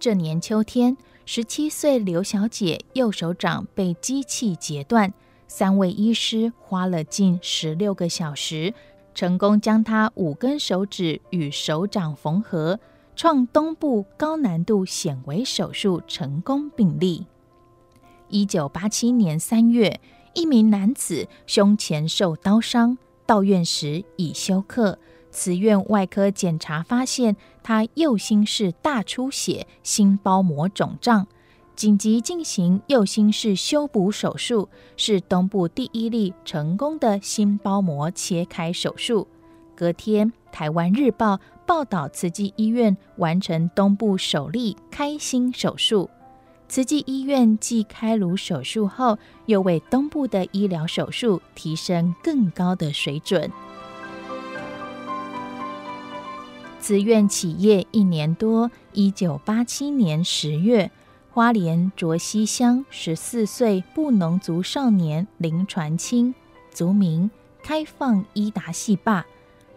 [0.00, 5.14] 这年秋天，十七岁刘小姐右手掌被机器截断。
[5.46, 8.74] 三位医师花了近十六个小时，
[9.14, 12.80] 成功将她五根手指与手掌缝合，
[13.14, 17.26] 创东部高难度显微手术成功病例。
[18.28, 20.00] 一九八七年三月，
[20.34, 24.98] 一名男子胸前受刀伤，到院时已休克。
[25.30, 31.26] 慈院外科检查发现，他右心室大出血，心包膜肿胀。
[31.74, 39.26] 紧急进行右心室修补手术，是东部第一例成功的心包膜切开手术。
[39.74, 46.10] 隔天，《台湾日报》报道慈济医院完成东部首例开心手术。
[46.72, 53.52] 慈济医院继开颅手术后，又为东部的医疗手术提升更高的水准。
[56.80, 60.90] 慈院起业一年多，一九八七年十月。
[61.30, 66.34] 花莲卓溪乡十四岁布农族少年林传清，
[66.70, 67.30] 族名
[67.62, 69.26] 开放伊达细霸，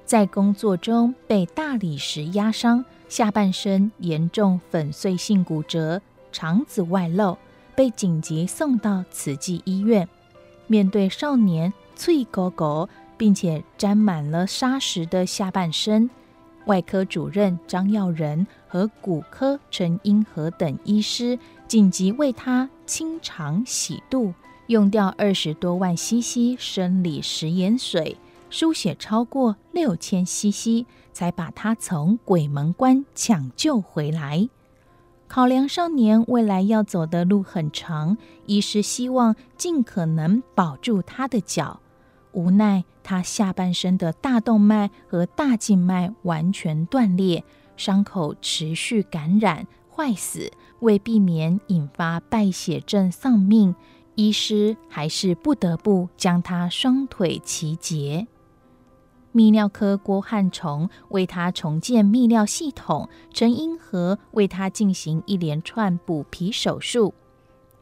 [0.05, 6.01] 在工作中被大理石压伤，下半身严重粉碎性骨折，
[6.35, 7.37] 肠子外露，
[7.77, 10.05] 被紧急送到慈济医院。
[10.67, 16.09] 面对少年脆狗狗，并且沾满了砂石的下半身。
[16.65, 24.33] 外科主任张耀仁和骨科陈英和等医师紧急为他清肠洗肚，
[24.67, 28.17] 用掉二十多万 CC 生理食盐水，
[28.49, 34.49] 输血超过六千 CC，才把他从鬼门关抢救回来。
[35.35, 41.81] 考量少年未来要走的路很长，医师希望尽可能保住他的脚。
[42.31, 47.43] 无奈他下半身的大动脉和大静脉完全断裂，
[47.75, 50.53] 伤口持续感染坏死。
[50.79, 53.75] 为避免引发败血症丧命，
[54.15, 58.25] 医师还是不得不将他双腿齐截。
[59.35, 67.13] 泌尿科郭汉崇为他重建泌尿系统，陈英和为他进行一连串补脾手术。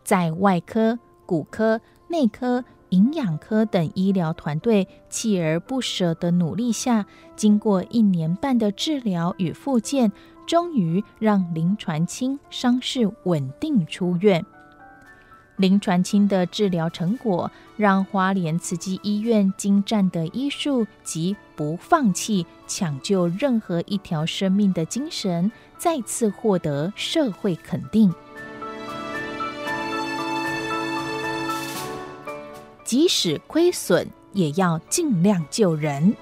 [0.04, 0.98] 在外科、
[1.28, 10.12] 骨科、内科、营养科等医疗团队锲而不舍的努力下，经过一年半的治疗与复健，
[10.48, 14.44] 终于让林传清伤势稳定出院。
[15.58, 28.14] 林传清的治疗成果，让花莲慈济医院精湛的医术及不放弃抢救任何一条生命的精神，再次获得社会肯定。
[32.84, 36.16] 即使亏损，也要尽量救人。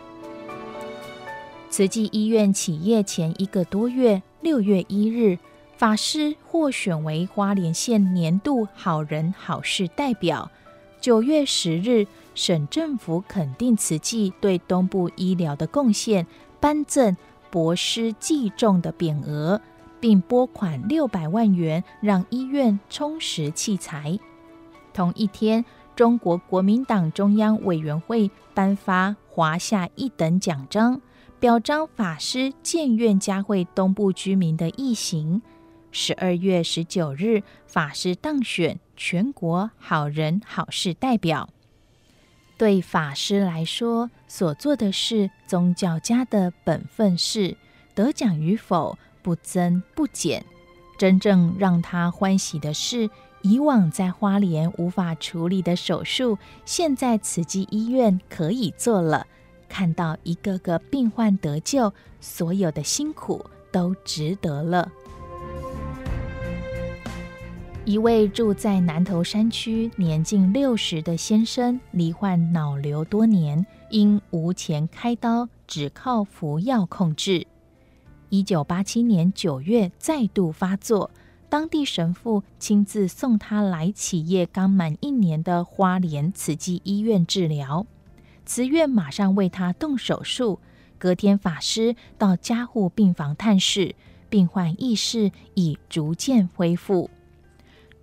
[1.70, 5.38] 慈济医院起业前一个多月，六月一日。
[5.78, 10.52] 法师获选为花莲县年度好人好事代表。
[11.00, 16.26] 九月十日，省政府肯定慈济对东部医疗的贡献，
[16.60, 17.16] 颁赠
[17.50, 19.62] 博施济众的匾额，
[20.00, 24.18] 并拨款六百万元让医院充实器材。
[24.94, 25.64] 同一天，
[25.96, 31.02] 中国国民党中央委员会颁发华夏一等奖章，
[31.40, 35.42] 表彰法师建院嘉惠东部居民的义行。
[35.92, 41.50] 十二月十九日，法师当选全国好人好事代表。
[42.62, 47.58] 对法师来说，所做的是宗教家的本分事，
[47.96, 50.46] 得奖与否不增不减。
[50.96, 53.10] 真正让他欢喜的是，
[53.42, 59.26] 以往在花莲无法处理的手术，现在慈济医院可以做了。
[59.68, 64.92] 看到一个个病患得救，所有的辛苦都值得了。
[67.84, 77.48] 一位住在南投山区、年近六十的先生，罹患脑瘤多年，因无钱开刀，只靠服药控制。
[78.30, 81.10] 一九八七年九月再度发作，
[81.50, 87.88] 当地神父亲自送他来企业刚满一年的花莲慈济医院治疗，
[88.46, 90.60] 慈院马上为他动手术。
[91.00, 93.96] 隔天，法师到加护病房探视，
[94.30, 97.10] 病患意识已逐渐恢复。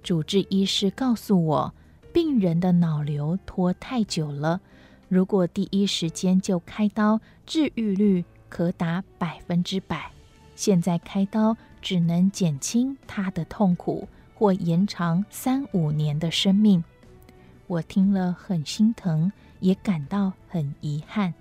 [0.03, 1.75] 主治医师告诉我，
[2.13, 4.61] 病人的脑瘤拖太久了，
[5.09, 10.11] 如果第一时间就开刀，治愈率可达百分之百。
[10.55, 16.83] 现在开刀只能减轻他的痛苦，或延长三五年的生命。
[17.67, 19.31] 我听了很心疼，
[19.61, 21.35] 也感到很遗憾。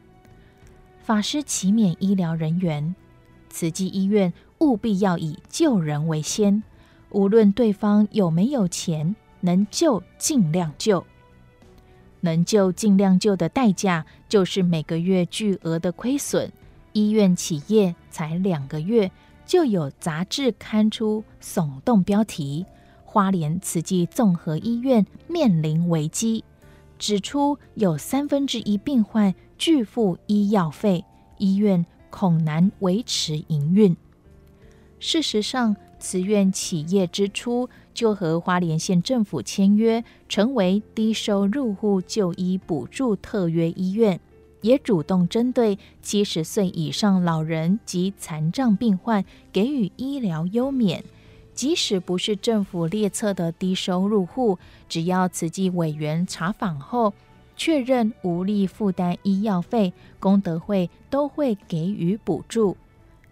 [1.01, 2.93] 法师祈勉医疗人员，
[3.49, 6.61] 慈济医院务必要以救人为先。
[7.17, 11.03] 无论对方有没有钱，能救尽量救，
[12.21, 16.53] 能救尽量救的代价就是每个月巨额的亏损。
[16.93, 19.11] 医院企业才两个月，
[19.47, 22.63] 就有杂志刊出耸动标题
[23.03, 26.43] ：“花莲慈济综合医院面临危机”，
[26.99, 31.03] 指出有三分之一病患拒付医药费，
[31.39, 33.97] 医院恐难维持营运。
[34.99, 44.19] 事实上，慈院起业之初就和花莲县政府签约，成为低收入户就医补助特约医院，
[44.61, 51.03] 也主动针对七十岁以上老人及残障病患给予医疗优免。
[51.53, 57.11] 即使不是政府列册的低收入户，只要慈济委员查访后
[57.55, 62.77] 确认无力负担医药费，功德会都会给予补助。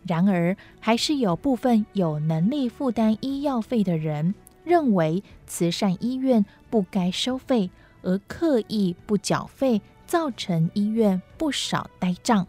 [0.07, 7.71] 然而，还是有部分有能力负担医药费的人认为慈善医院不该收费，
[8.03, 12.45] 而刻意不缴费，造成医院不少呆账。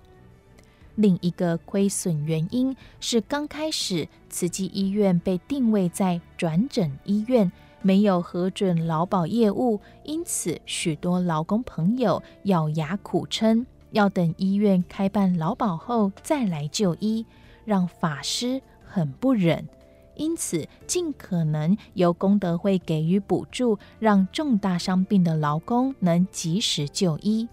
[0.96, 7.52] 另一个亏损原因是，刚开始慈济医院被定位在转诊医院，
[7.82, 17.24] 没有核准劳保业务，因此许多劳工朋友咬牙苦撑，要等医院开办劳保后再来就医。
[17.66, 19.68] 让法师很不忍，
[20.14, 27.46] 因此尽可能由功德会给予补助，让重大伤病的劳工能及时就医。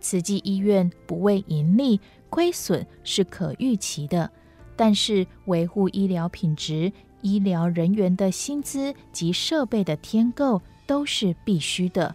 [0.00, 4.30] 慈济医院不为盈利，亏损是可预期的，
[4.74, 6.92] 但是维护医疗品质
[7.22, 12.14] 医疗人员的薪资及设备的添购都是必须的。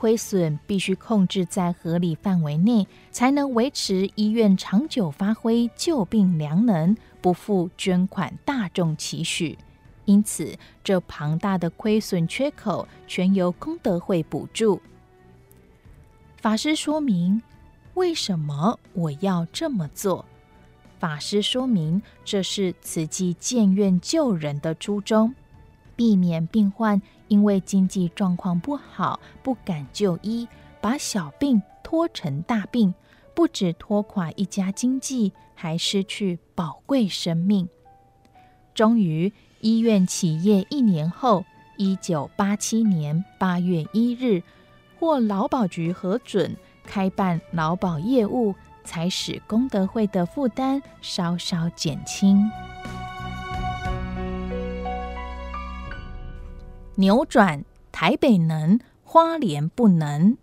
[0.00, 9.58] 亏损必须控制在合理范围内，才能维持医院长久发挥救病良能，不负捐款大众期许。
[10.06, 14.80] 因此，这庞大的亏损缺口全由功德会补助。
[16.38, 17.42] 法师说明
[17.92, 20.24] 为什么我要这么做。
[20.98, 25.34] 法师说明，这是慈济建院救人的初衷，
[25.94, 30.46] 避免病患因为经济状况不好不敢就医，
[30.80, 32.92] 把小病拖成大病，
[33.34, 37.68] 不止拖垮一家经济，还失去宝贵生命。
[38.74, 41.44] 终于，医院起业一年后，
[41.76, 44.42] 一九八七年八月一日。
[44.98, 46.54] 获劳保局核准
[46.84, 48.54] 开办劳保业务，
[48.84, 52.50] 才使功德会的负担稍稍减轻。
[56.96, 60.36] 扭转台北能，花莲不能。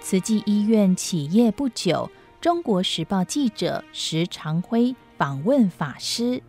[0.00, 2.10] 慈济医院起业不久，
[2.42, 6.42] 《中国时报》记者石长辉访问法师。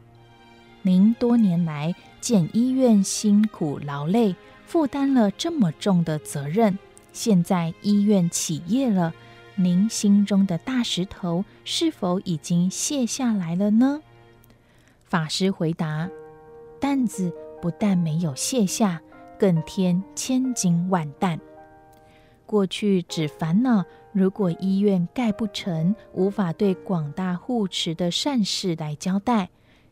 [0.82, 4.34] 您多年来建医院辛苦劳累，
[4.66, 6.80] 负担了这么重的责任，
[7.12, 9.14] 现在医院起业了，
[9.62, 14.02] 您心中的大石头是否已经卸下来了呢？
[15.04, 16.10] 法师回答：
[16.80, 17.30] 担子
[17.62, 19.02] 不但没有卸下，
[19.38, 21.38] 更添千斤万担。
[22.46, 23.84] 过去只烦恼，
[24.14, 29.50] 如果医院盖不成，无法对广大护持的善事来交代。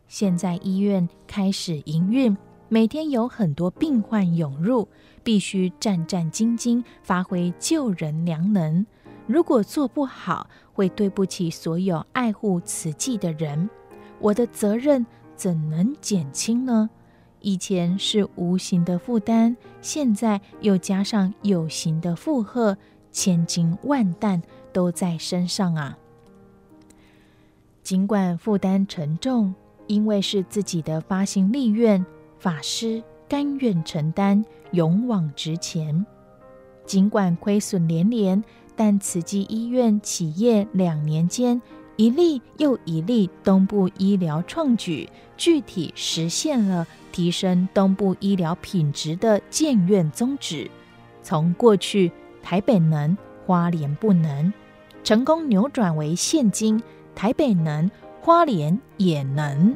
[0.08, 2.38] 现在医院开始营运，
[2.70, 4.88] 每天有很多病患涌入，
[5.26, 8.86] 必须战战兢兢，发挥救人良能。
[9.28, 13.70] 如果做不好，会对不起所有爱护慈济的人。
[14.20, 15.06] 我的责任
[15.36, 16.90] 怎能减轻呢？
[17.42, 22.76] 以前是无形的负担，现在又加上有形的负荷，
[23.12, 24.42] 千斤万担
[24.74, 25.98] 都在身上啊！
[27.84, 29.54] 尽管负担沉重。
[29.90, 32.06] 因为是自己的发心立愿，
[32.40, 36.06] 法师甘愿承担，勇往直前。
[36.86, 38.44] 尽管亏损连连，
[38.78, 41.62] 但慈济医院企业两年间，
[41.98, 50.72] 一例又一例东部医疗创举，具体实现了提升东部医疗品质的建院宗旨。
[51.22, 52.10] 从过去
[52.42, 54.54] 台北能，花莲不能，
[55.04, 56.82] 成功扭转为现今
[57.14, 57.92] 台北能。
[58.20, 59.74] 花莲也能。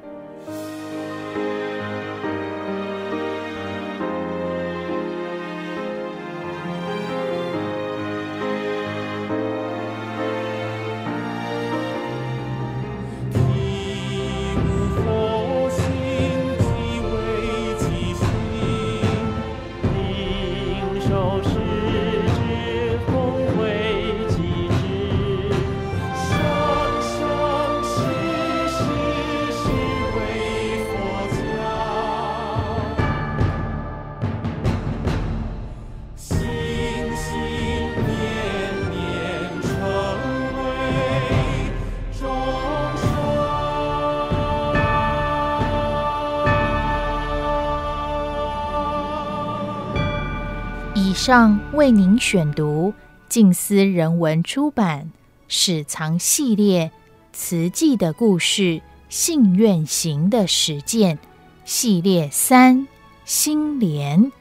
[51.24, 52.92] 上为您选读
[53.30, 55.04] 静思人文出版
[55.48, 56.88] 《史藏系列》
[57.32, 61.20] 慈济的故事，信愿行的实践
[61.64, 62.88] 系列三
[63.24, 64.32] 心莲，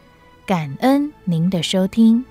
[0.47, 2.25] 感恩您的收听。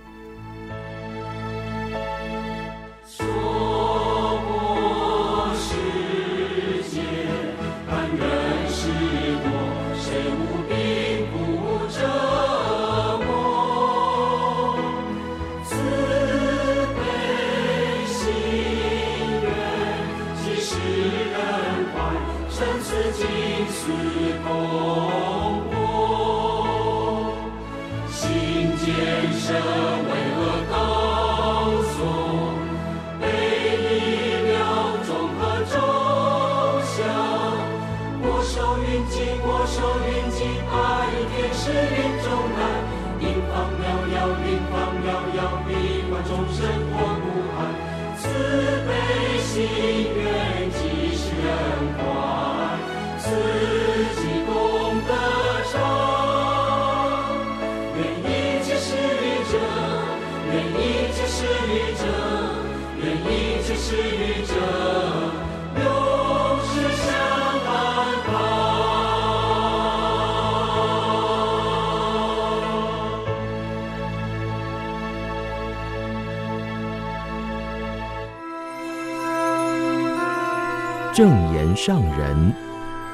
[81.81, 82.53] 上人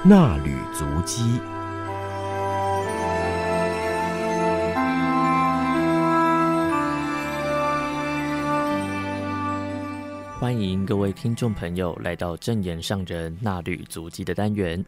[0.04, 1.40] 那履足迹。
[10.40, 14.84] 欢迎各位听众朋友来到正言上人那履足迹的单元，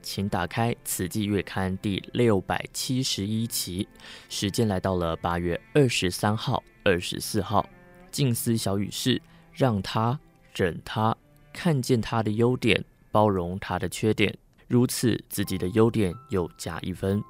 [0.00, 3.86] 请打开《此季月刊》第六百七十一期，
[4.30, 7.68] 时间来到了八月二十三号、二十四号。
[8.10, 9.20] 静思小语是：
[9.52, 10.18] 让他
[10.54, 11.14] 忍他，
[11.52, 14.36] 看见他的优点，包容他的缺点，
[14.66, 17.22] 如此自己的优点又加一分。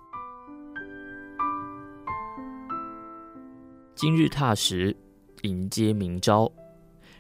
[3.95, 4.97] 今日踏实，
[5.43, 6.51] 迎接明朝。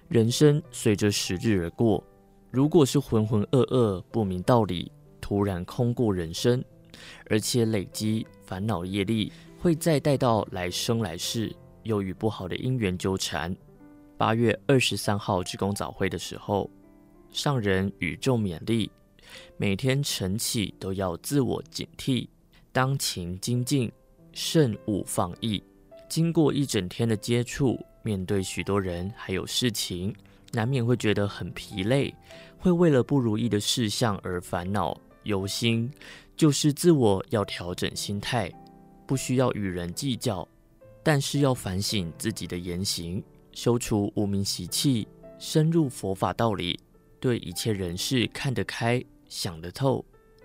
[0.08, 2.02] 人生随着时日而过，
[2.50, 4.90] 如果是浑浑噩噩、不明道理，
[5.20, 6.64] 突然空过人生，
[7.28, 13.54] 而且累积烦恼业力，会再带到来生来世，又与不好的因缘纠缠。
[14.16, 16.70] 八月二十三号职工早会的时候，
[17.30, 18.90] 上人语重勉励，
[19.56, 22.28] 每天晨起都要自我警惕，
[22.72, 23.90] 当勤精进，
[24.32, 25.62] 慎勿放逸。
[26.08, 27.78] 经过一整天的接触。
[28.00, 30.14] 面对许多人还有事情，
[30.52, 32.14] 难免会觉得很疲累，
[32.56, 35.90] 会为了不如意的事项而烦恼忧心。
[36.34, 38.50] 就是自我要调整心态，
[39.06, 40.48] 不需要与人计较，
[41.02, 43.22] 但是要反省自己的言行，
[43.52, 45.06] 修除无明习气，
[45.38, 46.78] 深入佛法道理，
[47.20, 50.04] 对一切人事看得开，想得透。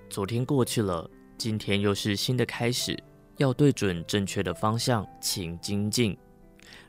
[0.09, 2.97] 昨天过去了，今天又是新的开始，
[3.37, 6.17] 要对准正确的方向，请精进。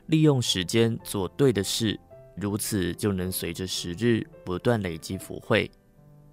[0.07, 1.99] 利用时间做对的事，
[2.35, 5.69] 如此就能随着时日不断累积福慧。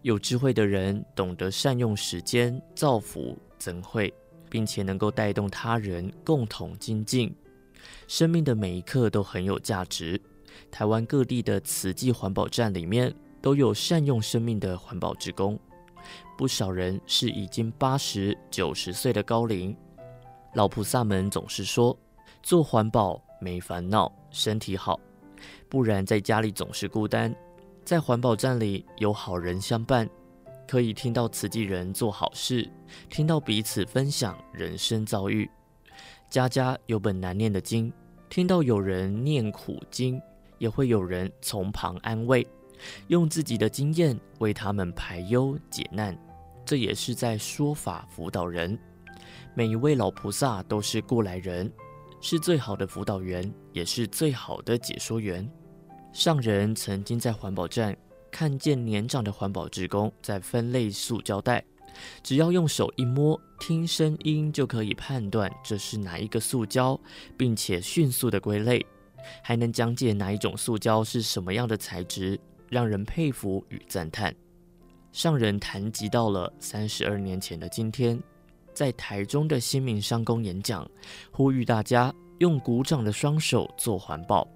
[0.02, 4.12] 有智慧的人懂得善用时间造福增慧，
[4.50, 7.34] 并且能够带动他人共同精进。
[8.08, 10.20] 生命的每一刻都很有价值。
[10.70, 15.58] 台湾各地的慈济环保站里面都有善用生命的环保职工，
[16.38, 19.76] 不少人是已经八十九十岁的高龄。
[20.54, 21.94] 老菩萨们总是说，
[22.42, 23.22] 做环保。
[23.40, 25.00] 没烦恼，身体好，
[25.68, 27.34] 不然在家里总是孤单。
[27.84, 30.08] 在环保站里有好人相伴，
[30.68, 32.70] 可以听到慈济人做好事，
[33.10, 35.50] 听到彼此分享人生遭遇。
[36.30, 37.92] 家家有本难念的经，
[38.30, 40.22] 听到有人念苦经，
[40.58, 42.46] 也会有人从旁安慰，
[43.08, 46.16] 用自己的经验为他们排忧解难。
[46.64, 48.78] 这也是在说法辅导人。
[49.54, 51.70] 每一位老菩萨都是过来人。
[52.24, 55.50] 是最好的辅导员，也是最好的解说员。
[56.12, 57.96] 上人曾经在环保站
[58.30, 61.64] 看见年长的环保职工在分类塑胶袋，
[62.22, 66.96] 只要用手一摸，听声音就可以判断这是哪一个塑胶，
[67.36, 68.86] 并且迅速的归类，
[69.42, 72.38] 还能讲解哪一种塑胶是什么样的材质，
[72.72, 74.34] 让人佩服与赞叹。
[75.12, 78.18] 上人谈及到了三十二年前的今天。
[78.72, 80.90] 在台中的新民商工演讲，
[81.30, 84.48] 呼吁大家用鼓掌的双手做环保。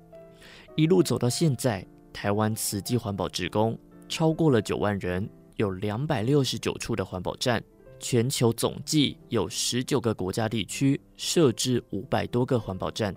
[0.77, 7.62] 一路走到现在，台湾慈济环保职工超过了九万人，有两百六十九处的环保站，
[8.01, 13.14] 全球总计有十九个国家地区设置五百多个环保站，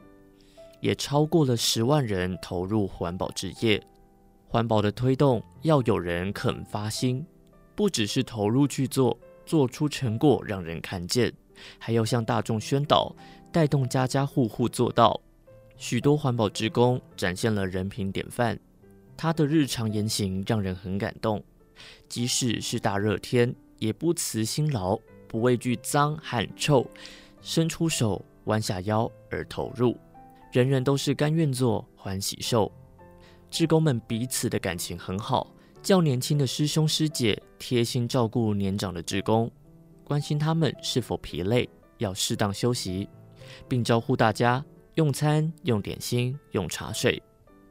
[0.82, 3.82] 也超过了十万人投入环保职业。
[4.52, 7.24] 环保的推动要有人肯发心，
[7.76, 9.18] 不只是投入去做。
[9.45, 11.32] 做出成果让人看见，
[11.78, 13.16] 还要向大众宣导，
[13.52, 15.20] 带动家家户户做到。
[15.76, 18.60] 许多环保职工展现了人品典范，
[19.16, 21.43] 他的日常言行让人很感动。
[22.08, 26.86] 即使是大热天，也不辞辛劳，不畏惧脏和臭，
[27.41, 29.97] 伸出手，弯下腰而投入。
[30.52, 32.72] 人人都是甘愿做，欢喜受。
[33.50, 35.54] 志工们彼此的感情很好。
[35.82, 39.50] 较年轻的师兄师姐贴心照顾年长的志工，
[40.04, 41.70] 关心他们是否疲累，
[42.00, 43.08] 要适当休息，
[43.68, 44.64] 并招呼大家
[44.95, 47.22] 用餐、用点心、用茶水，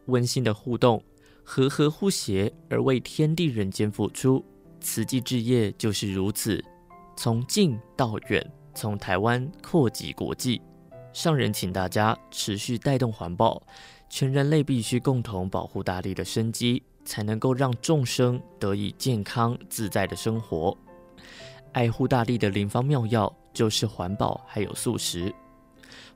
[0.07, 1.03] 温馨的互动，
[1.45, 4.43] 和和互协而为天地人间付出。
[4.81, 6.65] 慈济志业就是如此，
[7.17, 10.63] 从近到远，从台湾扩及国际。
[11.13, 13.61] 上人请大家持续带动环保，
[14.09, 16.83] 全人类必须共同保护大地的生机。
[17.09, 20.77] 才能够让众生得以健康自在的生活。
[21.73, 25.35] 爱护大地的灵方妙药就是环保，还有素食。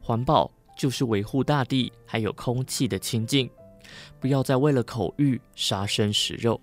[0.02, 3.48] 环保就是维护大地还有空气的清净，
[4.20, 6.60] 不要再为了口欲杀生食肉。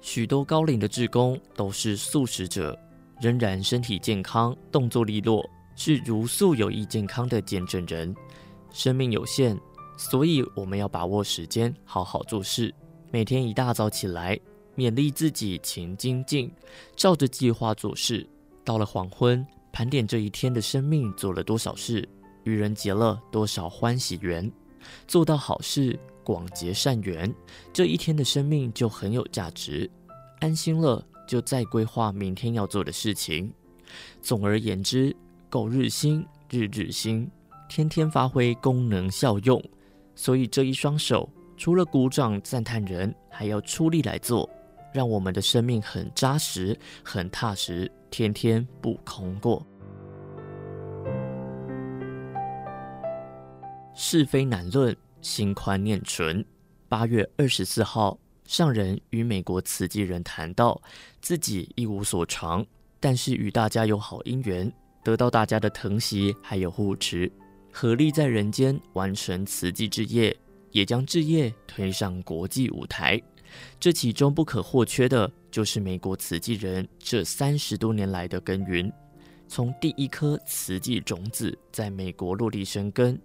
[0.00, 2.78] 许多高龄的志工都是素食者，
[3.20, 5.44] 仍然身体健康，动作利落，
[5.74, 8.14] 是茹素有益健康的见证人。
[8.72, 9.58] 生命有限，
[9.96, 12.72] 所以我们要把握时间，好好做事。
[13.10, 14.38] 每天一大早起来，
[14.76, 16.52] 勉励自己勤精进，
[16.94, 18.28] 照着计划做事。
[18.62, 22.06] 到了黄昏，盘点这一天的生命做了多少事，
[22.44, 24.50] 与人结了多少欢喜缘，
[25.06, 27.32] 做到好事，广结善缘，
[27.72, 29.90] 这一天的生命就很有价值。
[30.40, 33.50] 安心了，就再规划明天要做的事情。
[34.20, 35.16] 总而言之，
[35.48, 37.30] 苟日新，日日新，
[37.68, 39.62] 天天发挥功能效用。
[40.16, 44.48] 所以这一双手，除了鼓掌赞叹人，还要出力来做，
[44.92, 49.64] 让我们的生命很扎实、很踏实，天天不空过。
[53.94, 56.44] 是非难论，心宽念纯。
[56.88, 60.80] 八月二十四号，上人与美国慈济人谈到，
[61.20, 62.64] 自己一无所长，
[63.00, 64.70] 但是与大家有好因缘，
[65.02, 67.30] 得到大家的疼惜还有护持，
[67.78, 70.34] 合力在人间完成慈济志业。
[70.72, 73.20] 也将志业推上国际舞台，
[73.80, 78.90] 这其中不可或缺的，就是美国慈济人这三十多年来的耕耘。
[79.48, 83.18] 从第一颗慈济种子在美国落地生根，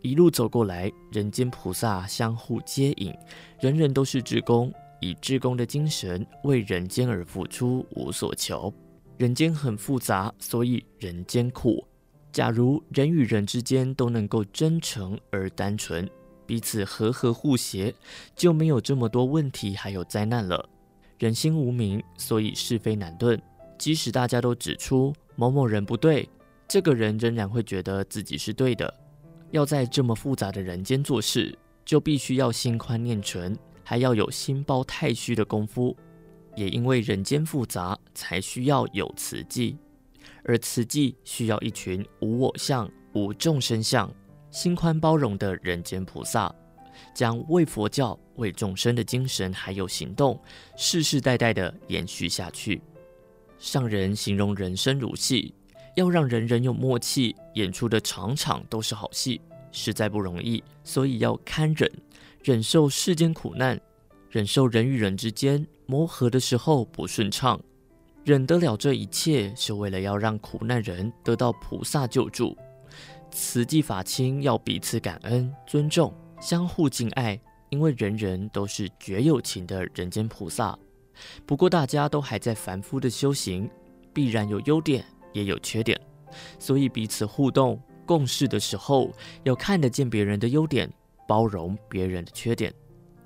[0.00, 3.12] 一路走过来，人间菩萨相互接引，
[3.60, 8.72] 人人都是志工，以志工的精神为人间而付出，无所求。
[9.18, 11.86] 人间很复杂，所以人间苦。
[12.34, 16.10] 假如人与人之间都能够真诚而单纯。
[16.44, 17.94] 彼此和和互协，
[18.34, 20.68] 就没有这么多问题，还有灾难了。
[21.16, 23.40] 人心无明，所以是非难论。
[23.78, 26.28] 即使大家都指出某某人不对，
[26.66, 28.92] 这个人仍然会觉得自己是对的。
[29.52, 35.96] 要在这么复杂的人间做事，就必须要心宽念纯，还要有心包太虚的功夫。
[36.56, 39.78] 也因为人间复杂，才需要有慈济，
[40.44, 44.10] 而慈济需要一群无我相、无众生相。
[44.50, 46.54] 心宽包容的人间菩萨，
[47.12, 50.40] 将为佛教、为众生的精神还有行动，
[50.76, 52.80] 世世代代的延续下去。
[53.58, 55.52] 上人形容人生如戏，
[55.96, 59.40] 要让人人有默契，演出的场场都是好戏，
[59.72, 60.62] 实在不容易。
[60.84, 61.90] 所以要堪忍，
[62.44, 63.80] 忍受世间苦难，
[64.30, 67.60] 忍受人与人之间磨合的时候不顺畅，
[68.24, 72.56] 忍得了这一切，是为了要让苦难人得到菩萨救助。
[73.30, 76.10] 慈济法亲要彼此感恩、尊重、
[76.40, 80.78] 相互敬爱，因为人人都是绝有情的人间菩萨。
[81.44, 83.68] 不过大家都还在凡夫的修行，
[84.14, 85.04] 必然有优点，
[85.34, 86.00] 也有缺点，
[86.58, 89.10] 所以彼此互动共事的时候，
[89.42, 90.90] 要看得见别人的优点，
[91.28, 92.72] 包容别人的缺点。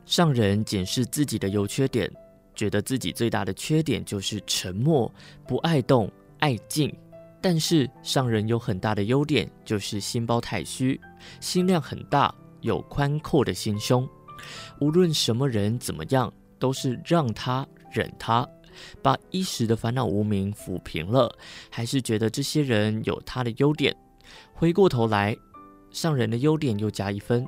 [0.05, 2.11] 上人检视自己的优缺点，
[2.59, 5.11] 觉得自己最大的缺点就是沉默，
[5.47, 6.93] 不爱动，爱静。
[7.41, 11.01] 但是上人有很大的优点，就是心包太虚，
[11.41, 14.07] 心量很大，有宽阔的心胸。
[14.81, 18.45] 无论什么人怎么样，都是让他忍他，
[19.01, 21.33] 把一时的烦恼无名抚平了，
[21.71, 23.95] 还是觉得这些人有他的优点。
[24.53, 25.37] 回过头来，
[25.93, 27.47] 上人的优点又加一分，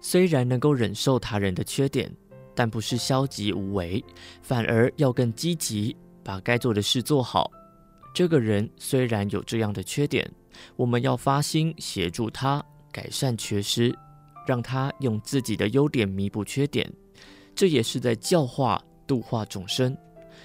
[0.00, 2.08] 虽然能够忍受他人的缺点，
[2.56, 4.02] 但不是消极无为，
[4.42, 5.94] 反而要更积极，
[6.24, 7.48] 把该做的事做好。
[8.14, 10.28] 这个人虽然有这样的缺点，
[10.74, 13.94] 我们要发心协助他改善缺失，
[14.46, 16.90] 让他用自己的优点弥补缺点，
[17.54, 19.94] 这也是在教化度化众生。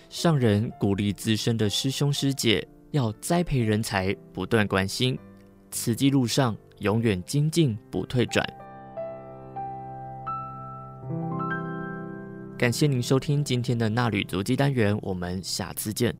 [0.10, 5.18] 上人鼓励自身的师兄师姐要栽培人才，不断关心，
[5.72, 8.46] 慈济路上永远精进不退转。
[12.62, 16.16] 感谢您收听今天的纳履足迹单元，我们下次见。